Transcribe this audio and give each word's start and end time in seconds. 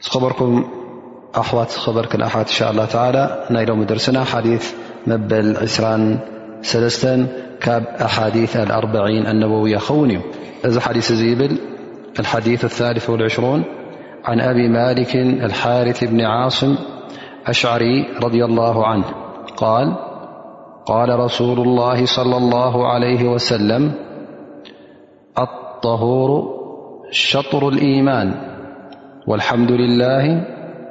خبركم 0.00 0.64
أحو 1.38 1.64
خبركأ 1.64 2.40
إن 2.40 2.46
شاء 2.46 2.70
الله 2.70 2.84
تعالى 2.84 3.46
لمدرسن 3.50 4.18
حديث 4.24 4.72
مبلعسرانسلس 5.06 7.06
كب 7.60 7.82
أحاديث 8.02 8.56
الأرعين 8.56 9.26
النوية 9.26 9.76
خون 9.78 10.20
حديث 10.80 11.12
زيبل 11.12 11.58
الحديث 12.18 12.64
اثالثوالعشرون 12.64 13.62
عن 14.24 14.40
أبي 14.40 14.68
مالك 14.68 15.16
الحارث 15.16 16.04
بن 16.04 16.20
عاصم 16.20 16.76
أشعري 17.46 18.08
رضي 18.24 18.44
الله 18.44 18.86
عنه-قال 18.86 19.94
قال 20.86 21.18
رسول 21.18 21.60
الله- 21.60 22.06
صلى 22.16 22.36
الله 22.36 22.86
عليه 22.92 23.24
وسلم 23.28 23.92
الطهور 25.38 26.56
شطر 27.10 27.68
الإيمان 27.68 28.55
والحمد 29.26 29.72
لله 29.72 30.44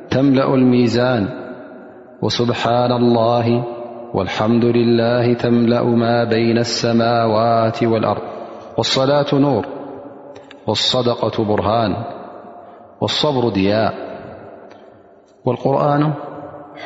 تملأ 0.09 0.53
الميزان 0.53 1.27
وسبحان 2.21 2.91
الله 2.91 3.63
والحمد 4.13 4.65
لله 4.65 5.34
تملأ 5.34 5.84
ما 5.84 6.23
بين 6.23 6.57
السماوات 6.57 7.84
والأرض 7.84 8.21
والصلاة 8.77 9.26
نور 9.34 9.65
والصدقة 10.68 11.43
برهان 11.43 11.96
والصبر 13.01 13.49
دياء 13.49 13.93
والقرآن 15.46 16.13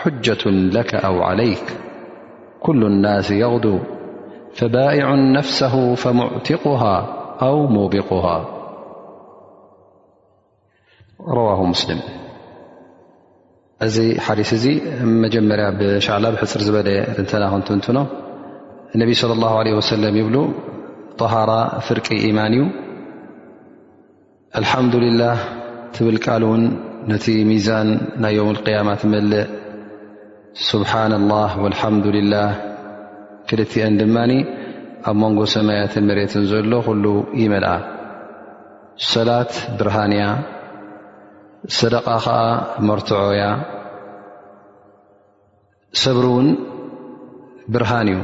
حجة 0.02 0.50
لك 0.50 0.95
أو 0.95 1.22
عليك 1.23 1.64
كل 2.60 2.84
الناس 2.86 3.32
يغدو 3.32 3.80
فبائع 4.54 5.16
نفسه 5.16 5.95
فمعتقها 5.95 7.06
أو 7.42 7.68
موبقها 7.68 8.59
ረዋه 11.38 11.59
ሙስሊም 11.72 12.00
እዚ 13.86 13.95
ሓዲስ 14.25 14.52
እዚ 14.58 14.66
መጀመርያ 15.23 15.66
ብሻዕላ 15.80 16.26
ብሕፅር 16.36 16.61
ዝበለ 16.67 16.89
ርንተና 17.17 17.44
ክንትንትኖ 17.53 17.98
ነቢ 19.02 19.09
صى 19.22 19.26
اله 19.38 19.52
عله 19.61 19.72
ሰለም 19.92 20.14
ይብሉ 20.22 20.36
ጠሃራ 21.20 21.52
ፍርቂ 21.88 22.08
ኢማን 22.28 22.53
እዩ 22.58 22.61
ልሓምዱላه 24.64 25.36
ትብል 25.95 26.17
ቃል 26.26 26.44
ን 26.61 26.64
ነቲ 27.11 27.26
ሚዛን 27.52 27.89
ናይ 28.23 28.33
ዮም 28.38 28.50
اقያማ 28.56 28.89
ትመልእ 29.02 29.48
ስብሓ 30.70 30.92
ላه 31.14 31.52
وሓምላ 31.64 32.33
ክልትአን 33.50 33.94
ድማ 34.02 34.17
ኣብ 35.09 35.16
መንጎ 35.23 35.39
ሰማያትን 35.56 36.04
መሬትን 36.09 36.44
ዘሎ 36.52 36.72
ኩሉ 36.88 37.06
ይመልኣ 37.42 37.73
ሰላት 39.11 39.52
ብርሃንያ 39.78 40.23
ሰደቓ 41.78 42.08
ከዓ 42.26 42.38
መርትዖ 42.88 43.22
ያ 43.42 43.46
ሰብሪ 46.02 46.24
እውን 46.30 46.48
ብርሃን 47.74 48.08
እዩ 48.12 48.20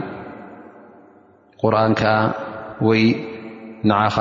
ቁርኣን 1.61 1.93
ከ 2.01 2.13
ወይ 2.87 3.03
ንዓኸ 3.89 4.17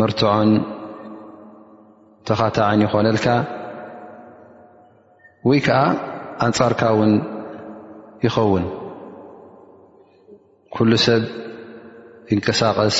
መርትዖን 0.00 0.50
ተኻታዕን 2.28 2.80
ይኮነልካ 2.86 3.26
ወይ 5.48 5.60
ከዓ 5.68 5.78
ኣንጻርካ 6.46 6.82
እውን 6.96 7.12
ይኸውን 8.24 8.64
ኩሉ 10.74 10.90
ሰብ 11.06 11.22
ይንቀሳቐስ 12.32 12.98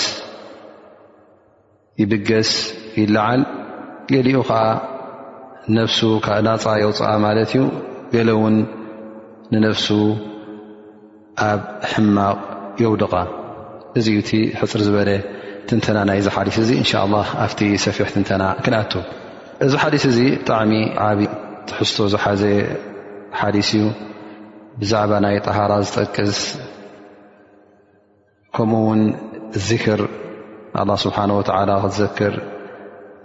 ይብገስ 2.02 2.50
ይላዓል 3.02 3.40
ገሊኡ 4.12 4.36
ከዓ 4.48 4.62
ነፍሱ 5.76 6.00
ካ 6.24 6.28
ናፃ 6.46 6.64
የውፅኣ 6.82 7.10
ማለት 7.26 7.50
እዩ 7.52 7.60
ገለ 8.14 8.30
ውን 8.42 8.56
ንነፍሱ 9.52 9.86
ኣብ 11.50 11.60
ሕማቕ 11.92 12.38
የውድቓ 12.82 13.14
እዚዩ 13.98 14.16
እቲ 14.24 14.30
ሕፅር 14.60 14.80
ዝበለ 14.86 15.10
ትንተና 15.68 15.98
ናይዚ 16.08 16.26
ሓዲስ 16.36 16.56
እዚ 16.64 16.70
እንሻ 16.82 16.92
ላ 17.14 17.18
ኣብቲ 17.44 17.60
ሰፊሕ 17.84 18.08
ትንተና 18.14 18.42
ክንኣቱ 18.64 18.92
እዚ 19.66 19.72
ሓዲስ 19.82 20.04
እዚ 20.12 20.18
ብጣዕሚ 20.40 20.72
ዓብ 21.08 21.18
ትሕዝቶ 21.70 21.98
ዝሓዘ 22.14 22.42
ሓዲስ 23.40 23.70
እዩ 23.78 23.84
ብዛዕባ 24.80 25.12
ናይ 25.24 25.36
ጣሃራ 25.46 25.72
ዝጠቅስ 25.88 26.38
ከምኡ 28.56 28.80
ውን 28.88 29.02
ዝክር 29.68 30.00
ኣላ 30.80 30.90
ስብሓን 31.04 31.30
ወተዓላ 31.38 31.70
ክትዘክር 31.84 32.34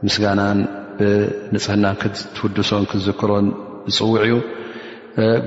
ምስጋናን 0.08 0.60
ብንፅሕና 0.98 1.86
ክትውድሶን 2.02 2.84
ክዝክሮን 2.92 3.48
ዝፅውዕ 3.96 4.20
እዩ 4.26 4.36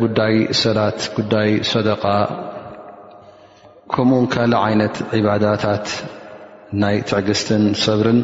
ጉዳይ 0.02 0.34
ሰላት 0.62 0.98
ጉዳይ 1.16 1.48
ሰደቃ 1.70 2.04
ከምኡውን 3.92 4.26
ካልእ 4.32 4.58
ዓይነት 4.66 4.96
ዒባዳታት 5.18 5.86
ናይ 6.82 6.96
ትዕግስትን 7.10 7.64
ሰብርን 7.84 8.20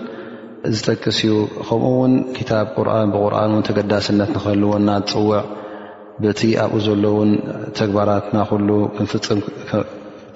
ዝጠቅስ 0.76 1.18
እዩ 1.24 1.32
ከምኡ 1.68 1.88
ውን 2.00 2.14
ክታብ 2.38 2.66
ን 3.04 3.08
ብቁርን 3.14 3.52
ን 3.58 3.62
ተገዳስነት 3.68 4.30
ንክህልዎና 4.36 4.88
ዝፅውዕ 5.10 5.40
በቲ 6.24 6.40
ኣብኡ 6.64 6.78
ዘሎውን 6.86 7.32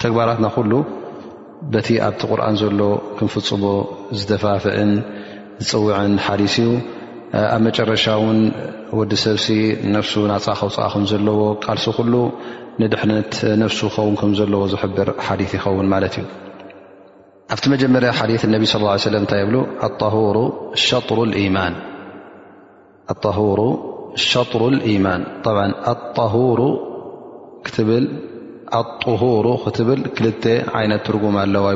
ተግባራትና 0.05 0.45
ኩሉ 0.55 0.73
በቲ 1.75 1.89
ኣብቲ 2.07 2.21
ቁርኣን 2.31 2.55
ዘሎ 2.61 2.79
ክንፍፅሞ 3.19 3.65
ዝተፋፍዕን 4.19 4.91
ዝፅው 5.67 5.85
ዩ 5.91 6.75
ኣብ 7.55 7.61
መጨረሻ 7.67 8.05
ን 8.37 8.41
ወዲ 8.99 9.13
ሰብሲ 9.25 9.47
ነ 9.93 10.01
ናፃኸፃኹ 10.31 10.95
ዘለዎ 11.11 11.41
ቃልሲ 11.65 11.87
ንድነት 12.83 13.33
ነፍሱ 13.63 13.81
ክኸን 13.95 14.15
ከዘለዎ 14.21 14.61
ዝብር 14.73 15.09
ይኸውን 15.45 15.87
ማት 15.93 16.15
እዩ 16.19 16.25
ኣብቲ 17.55 17.65
መጀመርያ 17.75 18.11
ብ 18.63 18.65
ص 18.73 18.77
ه 18.85 19.25
ታይ 19.33 19.43
ብ 19.49 19.65
ሸሩ 20.85 21.25
ማን 21.57 21.75
طሩ 26.21 26.61
ትብ 29.77 29.89
ክል 30.17 30.27
ይነት 30.85 31.03
ትጉም 31.09 31.37
ኣለዋ 31.45 31.67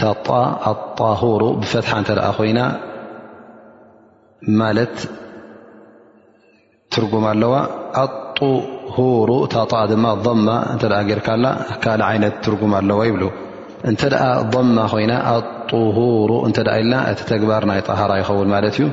ታ 0.00 0.08
ኣጣሁሩ 0.70 1.42
ብፈትሓ 1.60 1.98
እተ 2.02 2.12
ኮይና 2.38 2.60
ማለት 4.60 4.96
ትርጉም 6.94 7.24
ኣለዋ 7.32 7.54
ኣሩ 9.02 9.30
ታ 9.54 9.80
ድማ 9.92 10.06
ضማ 10.26 10.48
እ 10.74 10.90
ጌርካላ 11.10 11.44
ካል 11.84 12.00
ዓይነት 12.10 12.34
ትርጉም 12.46 12.72
ኣለዋ 12.80 13.00
ይብ 13.08 13.22
እተ 13.92 14.00
ضማ 14.54 14.76
ኮይና 14.94 15.12
ኣሁሩ 15.80 16.30
እተ 16.48 16.58
ኢልና 16.80 16.94
እቲ 17.12 17.20
ተግባር 17.32 17.62
ናይ 17.72 17.80
ጣሃራ 17.90 18.12
ይኸውን 18.22 18.50
ማለት 18.54 18.76
እዩ 18.80 18.88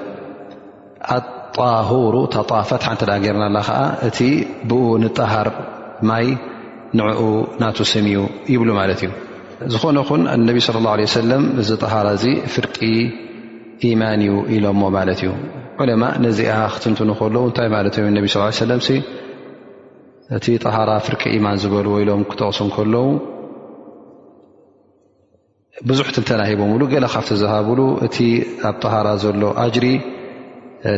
ኣጣሩ 1.18 2.14
ታ 2.38 2.64
ፈት 2.70 2.86
እተ 2.94 3.02
ጌርና 3.26 3.46
ላ 3.58 3.66
ከዓ 3.70 3.80
እቲ 4.10 4.20
ብኡ 4.70 4.86
ንጠሃር 5.06 5.50
ማይ 6.12 6.28
ንኡ 6.98 7.22
ናቱ 7.62 7.78
ስሚዩ 7.92 8.22
ይብሉ 8.54 8.70
ማለት 8.80 9.02
እዩ 9.06 9.10
ዝኾነ 9.74 9.98
ኹን 10.10 10.22
እነቢ 10.36 10.58
ለ 10.66 10.78
ላه 10.86 11.08
ሰለም 11.16 11.44
እዚ 11.62 11.70
ጠሃራ 11.84 12.08
እዚ 12.18 12.26
ፍርቂ 12.54 12.78
ኢማን 13.88 14.22
እዩ 14.26 14.34
ኢሎሞ 14.56 14.82
ማለት 14.96 15.20
እዩ 15.24 15.32
ዑለማ 15.82 16.04
ነዚኣ 16.26 16.54
ክትንትኑ 16.74 17.10
ከለዉ 17.20 17.44
እንታይ 17.50 17.68
ማለት 17.76 17.96
እ 18.02 18.04
ነብ 18.16 18.26
ስ 18.60 18.66
ለም 18.70 18.82
እቲ 20.38 20.46
ጣሃራ 20.66 20.92
ፍርቂ 21.06 21.22
ኢማን 21.38 21.58
ዝበልኢሎም 21.64 22.22
ክተቕሱ 22.32 22.60
ከለዉ 22.76 23.04
ብዙሕትንተና 25.90 26.42
ሂቦምሉ 26.50 26.82
ገለ 26.94 27.06
ካብ 27.16 27.24
ተዝሃብሉ 27.30 27.80
እቲ 28.08 28.18
ኣብ 28.70 28.76
ጣሃራ 28.86 29.08
ዘሎ 29.24 29.44
ኣጅሪ 29.64 29.86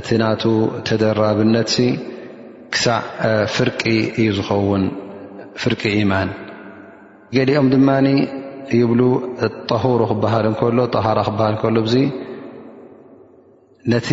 ቲ 0.07 0.19
ናቱ 0.21 0.43
ተደራብነት 0.87 1.73
ክሳዕ 2.75 3.01
ፍርቂ 3.57 3.81
እዩ 4.21 4.29
ዝኸውን 4.39 4.83
ፍርቂ 5.63 5.81
ኢማን 6.01 6.29
ገሊኦም 7.35 7.67
ድማ 7.73 7.89
ይብሉ 8.79 9.01
ጣሁሩ 9.71 10.01
ክበሃል 10.11 10.45
እከሎ 10.51 10.77
ጣሃራ 10.95 11.19
ክበሃል 11.27 11.55
ከሎ 11.63 11.77
ዙ 11.93 11.97
ነቲ 13.91 14.09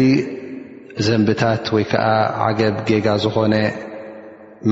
ዘንብታት 1.07 1.65
ወይ 1.75 1.85
ከዓ 1.91 2.07
ዓገብ 2.47 2.77
ገጋ 2.89 3.07
ዝኮነ 3.25 3.55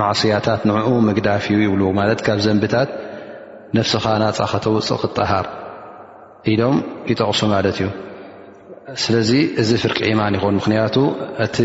ማዕስያታት 0.00 0.60
ንኡ 0.68 0.86
ምግዳፍ 1.06 1.44
እዩ 1.52 1.58
ይብሉ 1.66 1.82
ማለት 2.00 2.20
ካብ 2.26 2.38
ዘንብታት 2.46 2.90
ነፍስኻ 3.76 4.04
ናፃ 4.22 4.38
ከተውፅቕ 4.52 4.98
ክጠሃር 5.02 5.46
ኢሎም 6.52 6.76
ይጠቕሱ 7.10 7.40
ማለት 7.54 7.78
እዩ 7.80 7.88
ስለዚ 9.02 9.30
እዚ 9.60 9.70
ፍርቂ 9.82 9.98
ኢማን 10.10 10.34
ይኹን 10.38 10.54
ምክንያቱ 10.60 10.94
እቲ 11.44 11.56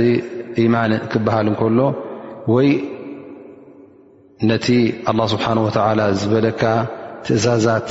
ኢማን 0.63 0.92
ክበሃል 1.12 1.48
እከሎ 1.54 1.80
ወይ 2.54 2.69
ነቲ 4.50 4.68
ኣላ 5.09 5.19
ስብሓን 5.33 5.59
ወተላ 5.66 6.00
ዝበለካ 6.21 6.63
ትእዛዛት 7.27 7.87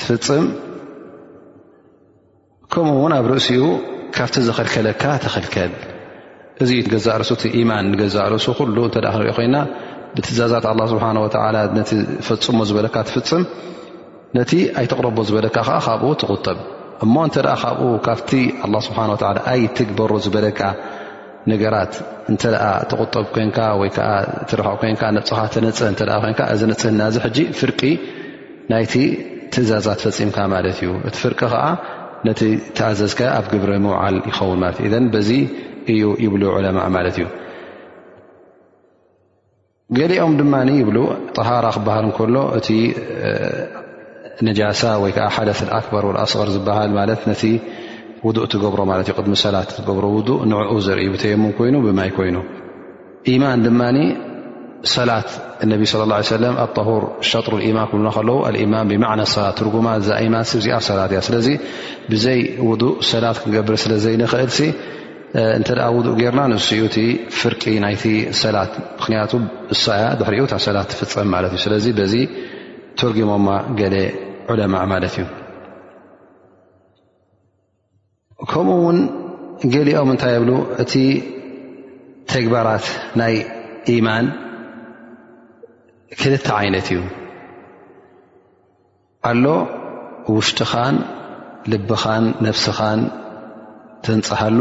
ትፍፅም 0.00 0.44
ከምኡ 2.72 2.92
እውን 2.98 3.12
ኣብ 3.16 3.24
ርእሲኡ 3.32 3.64
ካብቲ 4.16 4.36
ዘኸልከለካ 4.46 5.02
ተኸልከል 5.24 5.72
እዚ 6.64 6.70
ገዛእርሱ 6.92 7.30
እቲ 7.36 7.42
ኢማን 7.58 7.84
ንገዛእ 7.92 8.26
ርእሱ 8.34 8.46
ኩሉ 8.60 8.76
እተ 8.88 8.96
ክንሪኦ 9.04 9.32
ኮይና 9.38 9.56
ብትእዛዛት 10.14 10.64
ኣ 10.70 10.72
ስብሓ 10.92 11.04
ወላ 11.24 11.56
ነቲ 11.76 11.90
ፈፅሞ 12.28 12.58
ዝበለካ 12.70 12.96
ትፍፅም 13.08 13.44
ነቲ 14.38 14.50
ኣይተቕረቦ 14.80 15.16
ዝበለካ 15.30 15.56
ከዓ 15.68 15.76
ካብኡ 15.88 16.10
ትቁጠብ 16.22 16.58
እሞ 17.04 17.14
እንተ 17.26 17.36
ደኣ 17.46 17.54
ካብኡ 17.64 17.90
ካብቲ 18.08 18.30
ኣ 18.64 18.82
ስብሓን 18.88 19.10
ላ 19.12 19.38
ኣይ 19.52 19.62
ትግበሮ 19.76 20.12
ዝበለካ 20.26 20.60
ነገራት 21.50 21.94
እተ 22.32 22.42
ተቁጠብ 22.90 23.24
ኮንካ 23.34 23.58
ወይ 23.80 23.90
ትረቕ 24.48 24.80
ነፅካ 25.16 25.38
ተነፅ 25.54 25.78
ይ 25.82 26.34
እዚ 26.54 26.60
ንፅህ 26.70 26.92
ናዚ 27.00 27.16
ሕጂ 27.24 27.38
ፍርቂ 27.60 27.80
ናይቲ 28.72 28.94
ትእዛዛት 29.54 30.00
ፈፂምካ 30.04 30.38
ማለት 30.54 30.78
እዩ 30.82 30.90
እቲ 31.08 31.16
ፍርቂ 31.24 31.38
ከዓ 31.52 31.64
ነቲ 32.26 32.40
ተኣዘዝከ 32.78 33.20
ኣብ 33.38 33.46
ግብሪ 33.52 33.72
ምውዓል 33.86 34.16
ይኸውን 34.30 34.62
እ 34.86 35.00
በዚ 35.14 35.30
እዩ 35.94 36.02
ይብ 36.24 36.34
ዕለማ 36.56 36.78
ማለት 36.96 37.16
እዩ 37.20 37.26
ገሊኦም 39.98 40.34
ድማ 40.40 40.54
ይብ 40.80 40.88
ጠሃራ 41.36 41.66
ክበሃል 41.76 42.06
ከሎ 42.18 42.36
እቲ 42.58 42.68
ነጃሳ 44.46 44.82
ወይዓ 45.02 45.26
ሓደ 45.34 45.50
ኣክበር 45.78 46.04
ኣስቀር 46.24 46.48
ዝበሃል 46.54 46.92
ሚ 48.26 49.32
ሰላ 49.44 49.56
ትሮ 49.72 49.94
እ 50.42 50.46
ንኡ 50.50 50.70
ዘርኢ 50.86 51.06
ተሙም 51.22 51.52
ኮይኑ 51.58 51.74
ብማይ 51.86 52.10
ይኑ 52.28 52.38
ማን 53.44 53.58
ድማ 53.66 53.82
ሰላት 54.94 55.28
ነቢ 55.72 55.82
ه 55.90 56.06
ለ 56.10 56.12
ኣር 56.18 57.18
ሸሩ 57.30 57.48
ማን 57.76 57.86
ክብ 57.90 58.02
ከለዉ 58.16 58.38
ማን 58.72 58.86
ብና 58.92 59.04
ሰላት 59.34 59.54
ትርጉማ 59.60 59.88
ዛ 60.06 60.10
ማን 60.34 60.44
ዚኣ 60.64 60.78
ሰላት 60.88 61.10
እያ 61.14 61.20
ስለዚ 61.28 61.48
ብዘይ 62.12 62.40
ውእ 62.68 62.86
ሰላት 63.10 63.36
ክገብር 63.42 63.76
ስለ 63.82 63.92
ዘይንኽእል 64.04 64.50
እተ 65.58 65.68
ውእ 65.96 66.06
ርና 66.32 66.40
ንኡ 66.52 66.88
ፍርቂ 67.40 67.62
ይ 67.76 68.16
ሰላት 68.42 68.72
ምክያቱ 69.02 69.32
እሳ 69.76 69.84
እያ 70.00 70.08
ድሕሪኡ 70.22 70.44
ሰላት 70.66 70.90
ፍፀም 70.98 71.30
ማእዩ 71.34 71.54
ስለዚ 71.66 71.86
ዚ 72.14 72.16
ትርጉሞማ 73.02 73.46
ገ 73.78 73.82
ዑለማ 74.52 74.74
ማለት 74.94 75.14
እዩ 75.20 75.26
ከምኡ 78.50 78.70
እውን 78.80 78.98
ገሊኦም 79.72 80.08
እንታይ 80.12 80.32
የብሉ 80.36 80.52
እቲ 80.82 80.92
ተግባራት 82.32 82.86
ናይ 83.20 83.34
ኢማን 83.94 84.26
ክልተ 86.20 86.46
ዓይነት 86.58 86.86
እዩ 86.94 86.98
ኣሎ 89.30 89.44
ውሽጢኻን 90.36 90.96
ልብኻን 91.72 92.24
ነፍስኻን 92.46 93.00
ትንፅሃሉ 94.06 94.58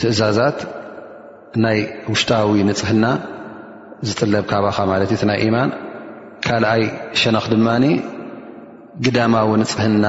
ትእዛዛት 0.00 0.58
ናይ 1.64 1.78
ውሽጣዊ 2.12 2.56
ንፅሕና 2.70 3.04
ዝጥለብካባኻ 4.08 4.78
ማለት 4.92 5.10
እዩ 5.16 5.22
ናይ 5.30 5.38
ኢማን 5.46 5.70
ካልኣይ 6.46 6.82
ሸነኽ 7.20 7.46
ድማኒ 7.54 7.84
ግዳማዊ 9.04 9.50
ንፅሕና 9.62 10.04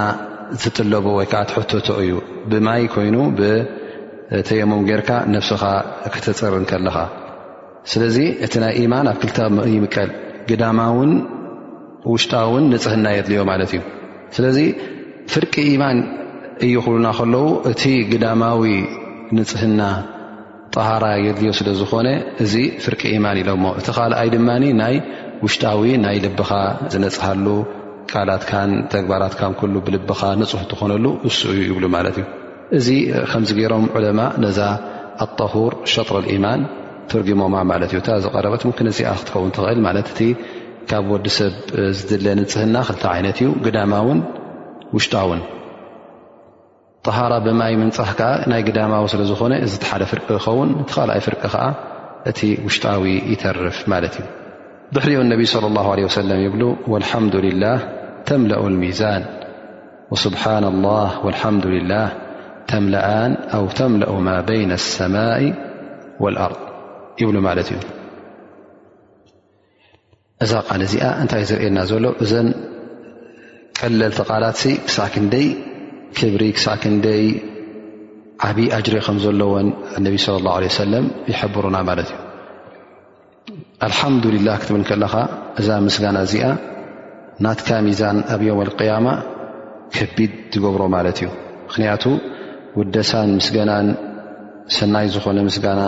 ዝጥለቡ 0.62 1.06
ወይከዓ 1.20 1.40
ትሕቶቶ 1.50 1.88
እዩ 2.04 2.12
ብማይ 2.50 2.82
ኮይኑ 2.94 3.16
ብተየሞም 3.38 4.82
ጌርካ 4.90 5.10
ነብስኻ 5.34 5.64
ክትፅርን 6.14 6.66
ከለኻ 6.72 6.98
ስለዚ 7.92 8.16
እቲ 8.46 8.54
ናይ 8.64 8.74
ኢማን 8.82 9.06
ኣብ 9.12 9.18
ክልተይምቀል 9.22 10.10
ግዳማንውሽጣውን 10.50 12.64
ንፅህና 12.74 13.06
የድልዮ 13.18 13.40
ማለት 13.52 13.70
እዩ 13.76 13.82
ስለዚ 14.36 14.58
ፍርቂ 15.34 15.54
ኢማን 15.74 15.98
እይኽብሉና 16.66 17.08
ከለው 17.18 17.46
እቲ 17.72 17.84
ግዳማዊ 18.12 18.62
ንፅህና 19.38 19.82
ጠሃራ 20.76 21.06
የድልዮ 21.26 21.52
ስለዝኾነ 21.60 22.08
እዚ 22.44 22.54
ፍርቂ 22.84 23.02
ኢማን 23.18 23.36
ኢሎሞ 23.44 23.66
እቲ 23.80 23.88
ካልኣይ 23.98 24.30
ድማኒ 24.36 24.64
ናይ 24.82 24.96
ውሽጣዊ 25.46 25.82
ናይ 26.06 26.18
ልብኻ 26.26 26.50
ዝነፅሃሉ 26.94 27.48
ቃላትካን 28.12 28.71
ተግባራትካን 28.94 29.54
ኩሉ 29.59 29.74
ብልብኻ 29.86 30.21
ንፁሕ 30.42 30.59
እንትኾነሉ 30.65 31.06
ንስ 31.27 31.39
ይብሉ 31.69 31.86
ማለት 31.95 32.15
እዩ 32.21 32.25
እዚ 32.77 32.88
ከምዚ 33.31 33.50
ገሮም 33.59 33.86
ዕለማ 33.98 34.21
ነዛ 34.44 34.59
ኣጣሁር 35.25 35.74
ሸጥሮ 35.94 36.15
ልኢማን 36.25 36.62
ትርጊሞማ 37.12 37.56
ማለት 37.71 37.92
እዩ 37.95 38.01
ታዚ 38.07 38.24
ረበት 38.45 38.63
ምክን 38.69 38.88
ዚኣ 39.00 39.12
ክትከውን 39.19 39.51
ትኽእል 39.57 39.80
ማለት 39.88 40.07
እቲ 40.13 40.21
ካብ 40.89 41.06
ወዲ 41.13 41.27
ሰብ 41.39 41.54
ዝድለንንፅህና 42.00 42.75
ክልቲ 42.88 43.04
ዓይነት 43.13 43.38
እዩ 43.44 43.50
ግዳማውን 43.68 44.19
ውሽጣውን 44.95 45.42
ጠሃራ 47.07 47.33
ብማይ 47.45 47.74
ምንፃፍ 47.83 48.10
ከዓ 48.19 48.31
ናይ 48.51 48.62
ግዳማዊ 48.68 49.06
ስለዝኾነ 49.13 49.53
እዚቲ 49.65 49.83
ሓደ 49.92 50.03
ፍርቂ 50.12 50.25
ክኸውን 50.36 50.69
ተካልኣይ 50.89 51.21
ፍርቂ 51.27 51.42
ከዓ 51.53 51.65
እቲ 52.31 52.39
ውሽጣዊ 52.68 53.06
ይተርፍ 53.31 53.77
ማለት 53.94 54.15
እዩ 54.21 54.25
ድሕሪኦ 54.95 55.22
ነቢ 55.31 55.42
صلى 55.54 55.68
الله 55.72 55.86
عله 55.94 56.04
سل 56.19 56.31
ይብ 56.45 56.54
والحملله 56.92 57.78
ተأ 58.28 58.38
الሚዛን 58.72 59.24
وስبሓن 60.12 60.63
الله 60.74 61.07
ول 61.25 61.36
ه 61.42 61.45
ተ 62.72 62.75
ኣو 63.56 63.63
ተምلؤ 63.78 64.12
ማ 64.28 64.30
بين 64.50 64.69
السማء 64.81 65.42
والأርض 66.24 66.60
ይብሉ 67.22 67.36
ማለት 67.48 67.68
እዩ 67.72 67.78
እዛ 70.44 70.51
ቃል 70.68 70.81
እዚኣ 70.88 71.04
እንታይ 71.22 71.44
ዝርእና 71.50 71.78
ዘሎ 71.92 72.06
እዘ 72.24 72.34
ቀለልቲ 73.80 74.19
ቓላት 74.30 74.60
ክሳዕ 74.86 75.07
ክ 75.13 75.16
ንደይ 75.25 75.48
ክብሪ 76.18 76.44
ክሳዕ 76.57 76.75
ክንደይ 76.84 77.24
ዓብዪ 78.48 78.68
ኣጅረ 78.78 78.95
ከም 79.07 79.18
ዘለዎን 79.25 79.67
ነ 80.06 80.06
صى 80.25 80.32
اله 80.39 80.53
ه 80.67 81.01
يحብሩና 81.32 81.77
ማለት 81.89 82.10
እዩ 82.13 82.20
አልሓምዱልላህ 83.86 84.55
ክትብል 84.62 84.84
ከለኻ 84.89 85.13
እዛ 85.62 85.67
ምስጋና 85.88 86.17
እዚኣ 86.27 86.46
ናትካ 87.43 87.67
ሚዛን 87.88 88.17
ኣብ 88.34 88.41
የውመ 88.46 88.62
ኣልቅያማ 88.65 89.07
ከቢድ 89.96 90.31
ትገብሮ 90.53 90.81
ማለት 90.93 91.17
እዩ 91.22 91.27
ምኽንያቱ 91.65 92.03
ውደሳን 92.79 93.29
ምስገናን 93.39 93.88
ሰናይ 94.77 95.07
ዝኾነ 95.15 95.38
ምስጋና 95.50 95.81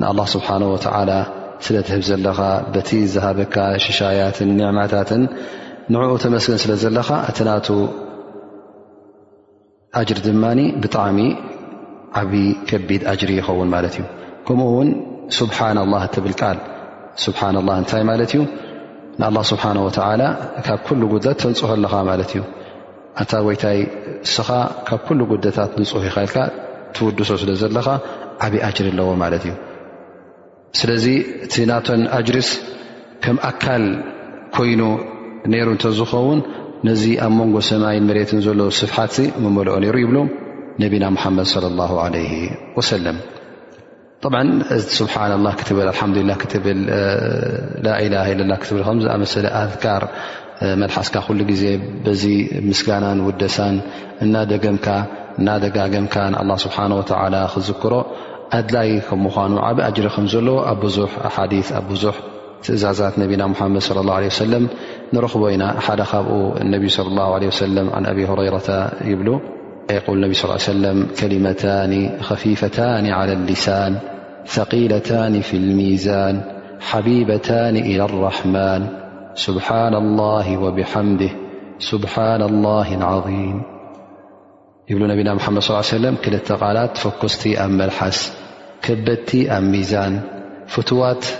ንኣላ 0.00 0.20
ስብሓን 0.34 0.64
ወዓላ 0.72 1.12
ስለ 1.66 1.76
ትህብ 1.90 2.02
ዘለኻ 2.10 2.38
በቲ 2.74 2.90
ዝሃበካ 3.14 3.56
ሽሻያትን 3.84 4.50
ንዕማታትን 4.58 5.22
ንዕኡ 5.96 6.12
ተመስገን 6.24 6.60
ስለ 6.64 6.74
ዘለኻ 6.84 7.08
እቲ 7.30 7.38
ናቱ 7.48 7.68
ኣጅሪ 10.00 10.18
ድማኒ 10.28 10.60
ብጣዕሚ 10.82 11.18
ዓብዪ 12.22 12.44
ከቢድ 12.68 13.02
ኣጅሪ 13.14 13.30
ይኸውን 13.40 13.70
ማለት 13.76 13.96
እዩ 14.00 14.04
ከምኡ 14.46 14.68
ውን 14.78 14.90
ስብሓና 15.40 15.78
ላህ 15.94 16.04
እትብል 16.08 16.36
ቃል 16.42 16.58
ስብሓና 17.24 17.56
ላህ 17.68 17.76
እንታይ 17.82 18.02
ማለት 18.10 18.30
እዩ 18.36 18.42
ንኣላ 19.20 19.36
ስብሓን 19.52 19.78
ወተዓላ 19.86 20.22
ካብ 20.66 20.80
ኩሉ 20.88 21.00
ጉታት 21.14 21.36
ተንፅህ 21.42 21.70
ኣለኻ 21.76 21.94
ማለት 22.10 22.30
እዩ 22.34 22.38
ኣንታ 23.20 23.32
ወይታይ 23.48 23.78
እስኻ 24.26 24.48
ካብ 24.88 25.00
ኩሉ 25.08 25.20
ጉዳታት 25.32 25.72
ንፅህ 25.82 26.04
ይኸልካ 26.08 26.36
ትውድሶ 26.96 27.30
ስለ 27.42 27.50
ዘለኻ 27.62 27.88
ዓብዪ 28.46 28.60
ኣጅሪ 28.68 28.86
ኣለዎ 28.94 29.10
ማለት 29.24 29.42
እዩ 29.48 29.52
ስለዚ 30.80 31.06
እቲ 31.46 31.54
እናቶን 31.66 32.02
ኣጅሪስ 32.18 32.50
ከም 33.24 33.36
ኣካል 33.50 33.84
ኮይኑ 34.56 34.82
ነይሩ 35.52 35.68
እንተዝኸውን 35.76 36.40
ነዚ 36.88 37.02
ኣብ 37.26 37.32
መንጎ 37.40 37.56
ሰማይን 37.70 38.06
መሬትን 38.10 38.40
ዘለዉ 38.46 38.70
ስፍሓት 38.80 39.16
እ 39.24 39.26
መመልኦ 39.42 39.76
ነይሩ 39.84 39.96
ይብሎ 40.04 40.18
ነቢና 40.84 41.04
ሙሓመድ 41.18 41.48
ለ 41.64 41.74
ላሁ 41.80 41.92
ዓለይህ 42.06 42.34
ወሰለም 42.78 43.18
ط 44.24 44.28
ቲ 44.88 44.94
ስሓ 44.96 45.14
ላه 45.44 45.54
ትብል 45.68 45.88
ላ 46.30 46.34
ትብል 46.52 46.80
ላ 48.14 48.56
ብ 48.56 48.98
ዝኣመሰለ 49.04 49.46
ኣذካር 49.62 50.02
መሓስካ 50.82 51.16
ዜ 51.60 51.64
ዚ 52.20 52.26
ምስጋናን 52.68 53.18
ውደሳን 53.28 53.76
እናደገምካ 54.26 54.86
እናደጋገምካ 55.40 56.16
ስሓ 56.64 56.76
ክዝክሮ 57.54 57.92
ኣድላይ 58.58 58.88
ከ 59.08 59.18
ምኑ 59.24 59.56
ዓብ 59.70 59.78
ኣጅሪ 59.88 60.06
ከዘለ 60.18 60.48
ኣብ 60.72 60.78
ብዙ 60.84 60.96
ኣ 61.80 61.82
ብዙ 61.90 62.04
ትእዛዛት 62.66 63.14
ነና 63.22 63.42
ድ 63.78 63.80
صى 63.88 64.46
ه 64.52 64.62
ንረክቦ 65.16 65.42
ኢና 65.56 65.64
ሓደ 65.86 66.00
ካብኡ 66.12 66.34
ነ 66.74 66.74
ى 66.84 67.48
ه 67.58 68.30
ኣብ 68.30 68.38
ረ 68.38 68.40
ይብ 69.10 69.28
ከሊመታ 71.18 71.64
ከፊፈታ 72.26 72.78
ሊሳን 73.50 73.92
ثقيلتان 74.46 75.40
في 75.40 75.56
الميان 75.56 76.40
حبيبتن 76.80 77.76
إلى 77.76 78.04
الرحمن 78.04 78.86
سبحن 79.34 79.94
الله 79.94 80.56
وبحمده 80.58 81.30
سبحن 81.78 82.42
الله 82.42 82.94
العظيم 82.94 83.62
بل 84.90 85.08
نبا 85.20 85.34
محمد 85.34 85.58
صلى 85.62 85.70
ال 85.74 85.84
عي 85.84 85.88
وسلم 85.88 86.14
كل 86.16 86.34
ال 86.34 86.88
فكت 86.94 87.58
ملحث 87.58 88.32
كبت 88.82 89.36
مان 89.36 90.20
فتوت 90.66 91.34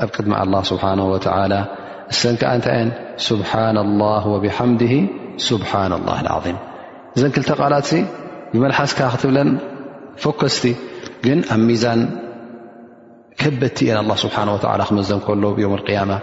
أقدم 0.00 0.34
الله 0.34 0.62
سبحانه 0.62 1.04
وتعالى 1.10 1.64
س 2.10 2.26
ك 2.40 2.42
ت 2.64 2.68
سبحان 3.30 3.76
الله 3.86 4.22
وبحمده 4.34 4.92
سبحان 5.50 5.92
الله 5.98 6.16
العظيم 6.20 6.56
ن 7.18 7.30
كل 7.34 7.40
الت 7.52 7.90
بملحث 8.54 8.88
فكت 10.24 10.52
ግን 11.24 11.38
ኣብ 11.54 11.60
ሚዛን 11.68 12.00
ከበቲ 13.40 13.78
እየ 13.86 13.92
ه 14.10 14.14
ስብሓ 14.22 14.36
ክመዘ 14.88 15.10
ከሎ 15.26 15.42
ማ 16.12 16.16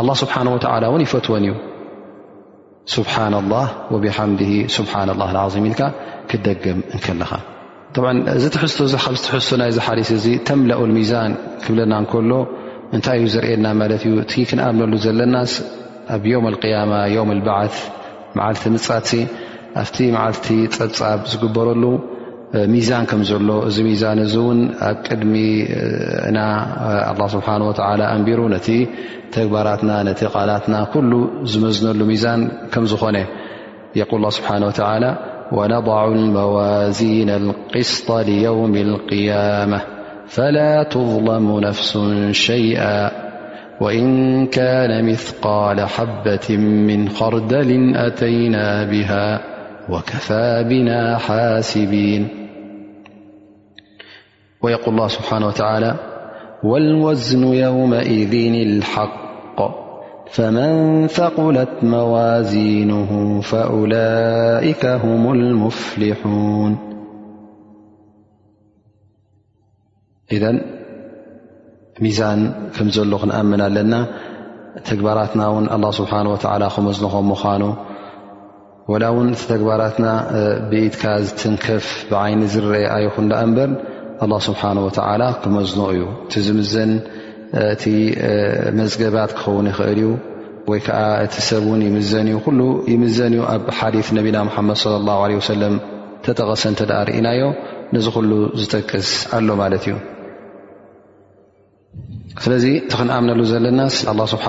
ኣه 0.00 0.14
ስብሓه 0.20 0.44
ወ 0.92 0.94
ን 0.98 1.02
ይፈትወን 1.06 1.44
እዩ 1.46 1.52
ስብሓ 2.94 3.14
ላه 3.34 3.66
ወብሓምድ 3.92 4.40
ስብሓ 4.76 4.94
ه 5.30 5.50
ظም 5.52 5.64
ኢልካ 5.70 5.80
ክደግም 6.30 6.78
ከለኻ 7.04 7.30
እዚ 8.36 8.44
ትዝቶ 8.54 8.78
ብትሕዝቶ 9.14 9.50
ናይ 9.60 9.70
ዚ 9.76 9.78
ሓሊስ 9.86 10.10
እዚ 10.18 10.26
ተምላኡሚዛን 10.48 11.30
ክብለና 11.64 11.94
ከሎ 12.12 12.32
እንታይ 12.94 13.16
እዩ 13.22 13.26
ዘርአና 13.34 13.66
ማለት 13.80 14.02
እዩ 14.08 14.12
እቲ 14.24 14.32
ክንኣብነሉ 14.48 14.92
ዘለና 15.06 15.34
ኣብ 16.16 16.24
ማ 16.92 16.96
ም 17.28 17.30
ባዓት 17.46 17.74
መዓልቲ 18.36 18.62
ፃ 18.86 18.90
ኣብቲ 19.80 19.96
መዓልቲ 20.16 20.46
ፀብፃብ 20.76 21.20
ዝግበረሉ 21.30 21.82
ميان 22.54 23.04
كم 23.04 23.22
ل 23.22 23.82
ميان 23.82 24.20
ن 24.20 24.26
دم 26.36 26.38
الله 27.12 27.28
سبحانه 27.36 27.68
وتعالى 27.68 28.04
أنبر 28.14 28.48
نت 28.48 28.68
تكبرتنا 29.32 30.02
نت 30.02 30.24
قالتنا 30.24 30.84
كل 30.94 31.28
زمزنل 31.44 32.04
ميان 32.04 32.40
كم 32.72 32.84
ن 33.14 33.24
يقول 33.96 34.16
الله 34.20 34.30
سبحانه 34.30 34.66
وتعالى 34.66 35.18
ونضع 35.52 36.04
الموازين 36.08 37.30
القسط 37.30 38.08
ليوم 38.12 38.74
القيامة 38.76 39.80
فلا 40.26 40.82
تظلم 40.82 41.60
نفس 41.60 41.92
شيئا 42.30 43.10
وإن 43.80 44.06
كان 44.46 45.10
مثقال 45.10 45.80
حبة 45.80 46.48
من 46.86 47.08
خردل 47.08 47.96
أتينا 47.96 48.84
بها 48.84 49.47
وكفى 49.88 50.64
بنا 50.68 51.18
حاسبين 51.18 52.28
ويقول 54.62 54.88
الله 54.94 55.08
سبحانه 55.08 55.46
وتعالى 55.46 55.94
والوزن 56.64 57.42
يومئذ 57.46 58.34
الحق 58.66 59.58
فمن 60.30 61.06
ثقلت 61.06 61.68
موازينه 61.82 63.40
فأولئك 63.40 64.86
هم 64.86 65.32
المفلحون 65.32 66.78
إذا 70.32 70.60
ميان 72.00 72.52
كمل 72.78 73.28
نأمن 73.28 73.58
لنا 73.60 74.06
تكبرتنا 74.84 75.48
ون 75.48 75.70
الله 75.70 75.90
سبحانه 75.90 76.32
وتالى 76.32 76.68
زن 76.78 77.14
من 77.14 77.74
ወላ 78.92 79.04
እውን 79.12 79.26
እቲ 79.32 79.40
ተግባራትና 79.50 80.06
ብኢትካ 80.68 81.02
ዝትንከፍ 81.24 81.86
ብዓይኒ 82.10 82.40
ዝረአየኣይኹ 82.52 83.14
እዳ 83.24 83.32
እምበር 83.46 83.70
ኣላ 84.24 84.32
ስብሓን 84.48 84.78
ወተዓላ 84.86 85.24
ክመዝኖ 85.42 85.80
እዩ 85.94 86.00
እቲ 86.24 86.34
ዝምዘን 86.46 86.92
እቲ 87.74 87.84
መዝገባት 88.80 89.30
ክኸውን 89.38 89.68
ይኽእል 89.72 89.94
እዩ 90.02 90.08
ወይ 90.72 90.80
ከዓ 90.88 91.00
እቲ 91.28 91.34
ሰብ 91.50 91.62
ውን 91.72 91.82
ይምዘን 91.90 92.26
እዩ 92.32 92.38
ኩሉ 92.48 92.60
ይምዘን 92.94 93.32
እዩ 93.38 93.42
ኣብ 93.54 93.66
ሓዲ 93.80 93.96
ነቢና 94.18 94.36
ምሓመድ 94.50 94.80
ለ 94.92 94.96
ላ 95.08 95.22
ለ 95.32 95.36
ወሰለም 95.40 95.74
ተጠቐሰእንተ 96.26 96.80
ዳ 96.92 97.02
ርእናዮ 97.08 97.42
ነዚ 97.96 98.06
ኩሉ 98.18 98.30
ዝጠቅስ 98.62 99.10
ኣሎ 99.38 99.48
ማለት 99.64 99.84
እዩ 99.88 99.94
ስለዚ 102.44 102.64
ክንኣምነሉ 102.92 103.40
ዘለና 103.50 103.80
ስብሓ 104.30 104.46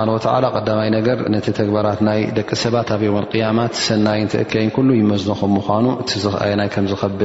ቀዳማይ 0.55 0.89
ነገር 0.95 1.17
ነቲ 1.33 1.47
ተግባራት 1.59 1.99
ናይ 2.07 2.19
ደቂ 2.37 2.49
ሰባት 2.63 2.89
ኣብዮም 2.95 3.17
ያማት 3.41 3.73
ሰናይን 3.87 4.27
ትእከይን 4.33 4.71
ይመዝንኹም 5.01 5.51
ምኑ 5.59 5.85
እ 6.03 6.15
የናይ 6.51 6.69
ከም 6.75 6.85
ዝከብድ 6.91 7.21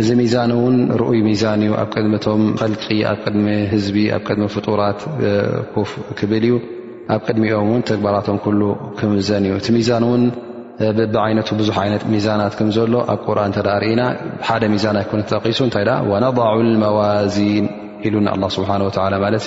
እዚ 0.00 0.08
ሚዛን 0.20 0.52
ውን 0.62 0.76
ርይ 1.02 1.20
ሚዛን 1.28 1.62
እዩ 1.66 1.72
ኣብ 1.82 1.88
ቅድቶም 1.94 2.42
ልቂ 2.72 2.84
ኣብ 3.12 3.18
ቅድሚ 3.26 3.46
ህዝቢ 3.72 3.96
ኣብ 4.18 4.22
ድሚ 4.32 4.44
ፍጡራት 4.56 5.00
ፍ 5.90 6.04
ክብል 6.20 6.44
እዩ 6.48 6.54
ኣብ 7.16 7.20
ቅድሚኦም 7.28 7.70
ተግባራቶም 7.90 8.38
ክምዘን 9.00 9.44
እዩ 9.48 9.54
እቲ 9.62 9.68
ሚዛን 9.78 10.06
ን 10.20 10.24
ብይነቱ 11.14 11.48
ብዙ 11.60 11.68
ይነ 11.86 11.94
ሚዛናት 12.14 12.52
ከምዘሎ 12.58 12.94
ኣብ 13.14 13.20
ቁርን 13.28 13.52
ተ 13.56 13.60
ርእና 13.84 14.00
ሓደ 14.48 14.62
ሚዛንይነ 14.76 15.22
ጠቂሱ 15.34 15.58
እታይ 15.70 15.86
ነضዕ 16.26 16.50
መዋዚን 16.84 17.66
ኢሉ 18.08 18.14
ስብሓ 18.56 18.70
ማለት 19.24 19.46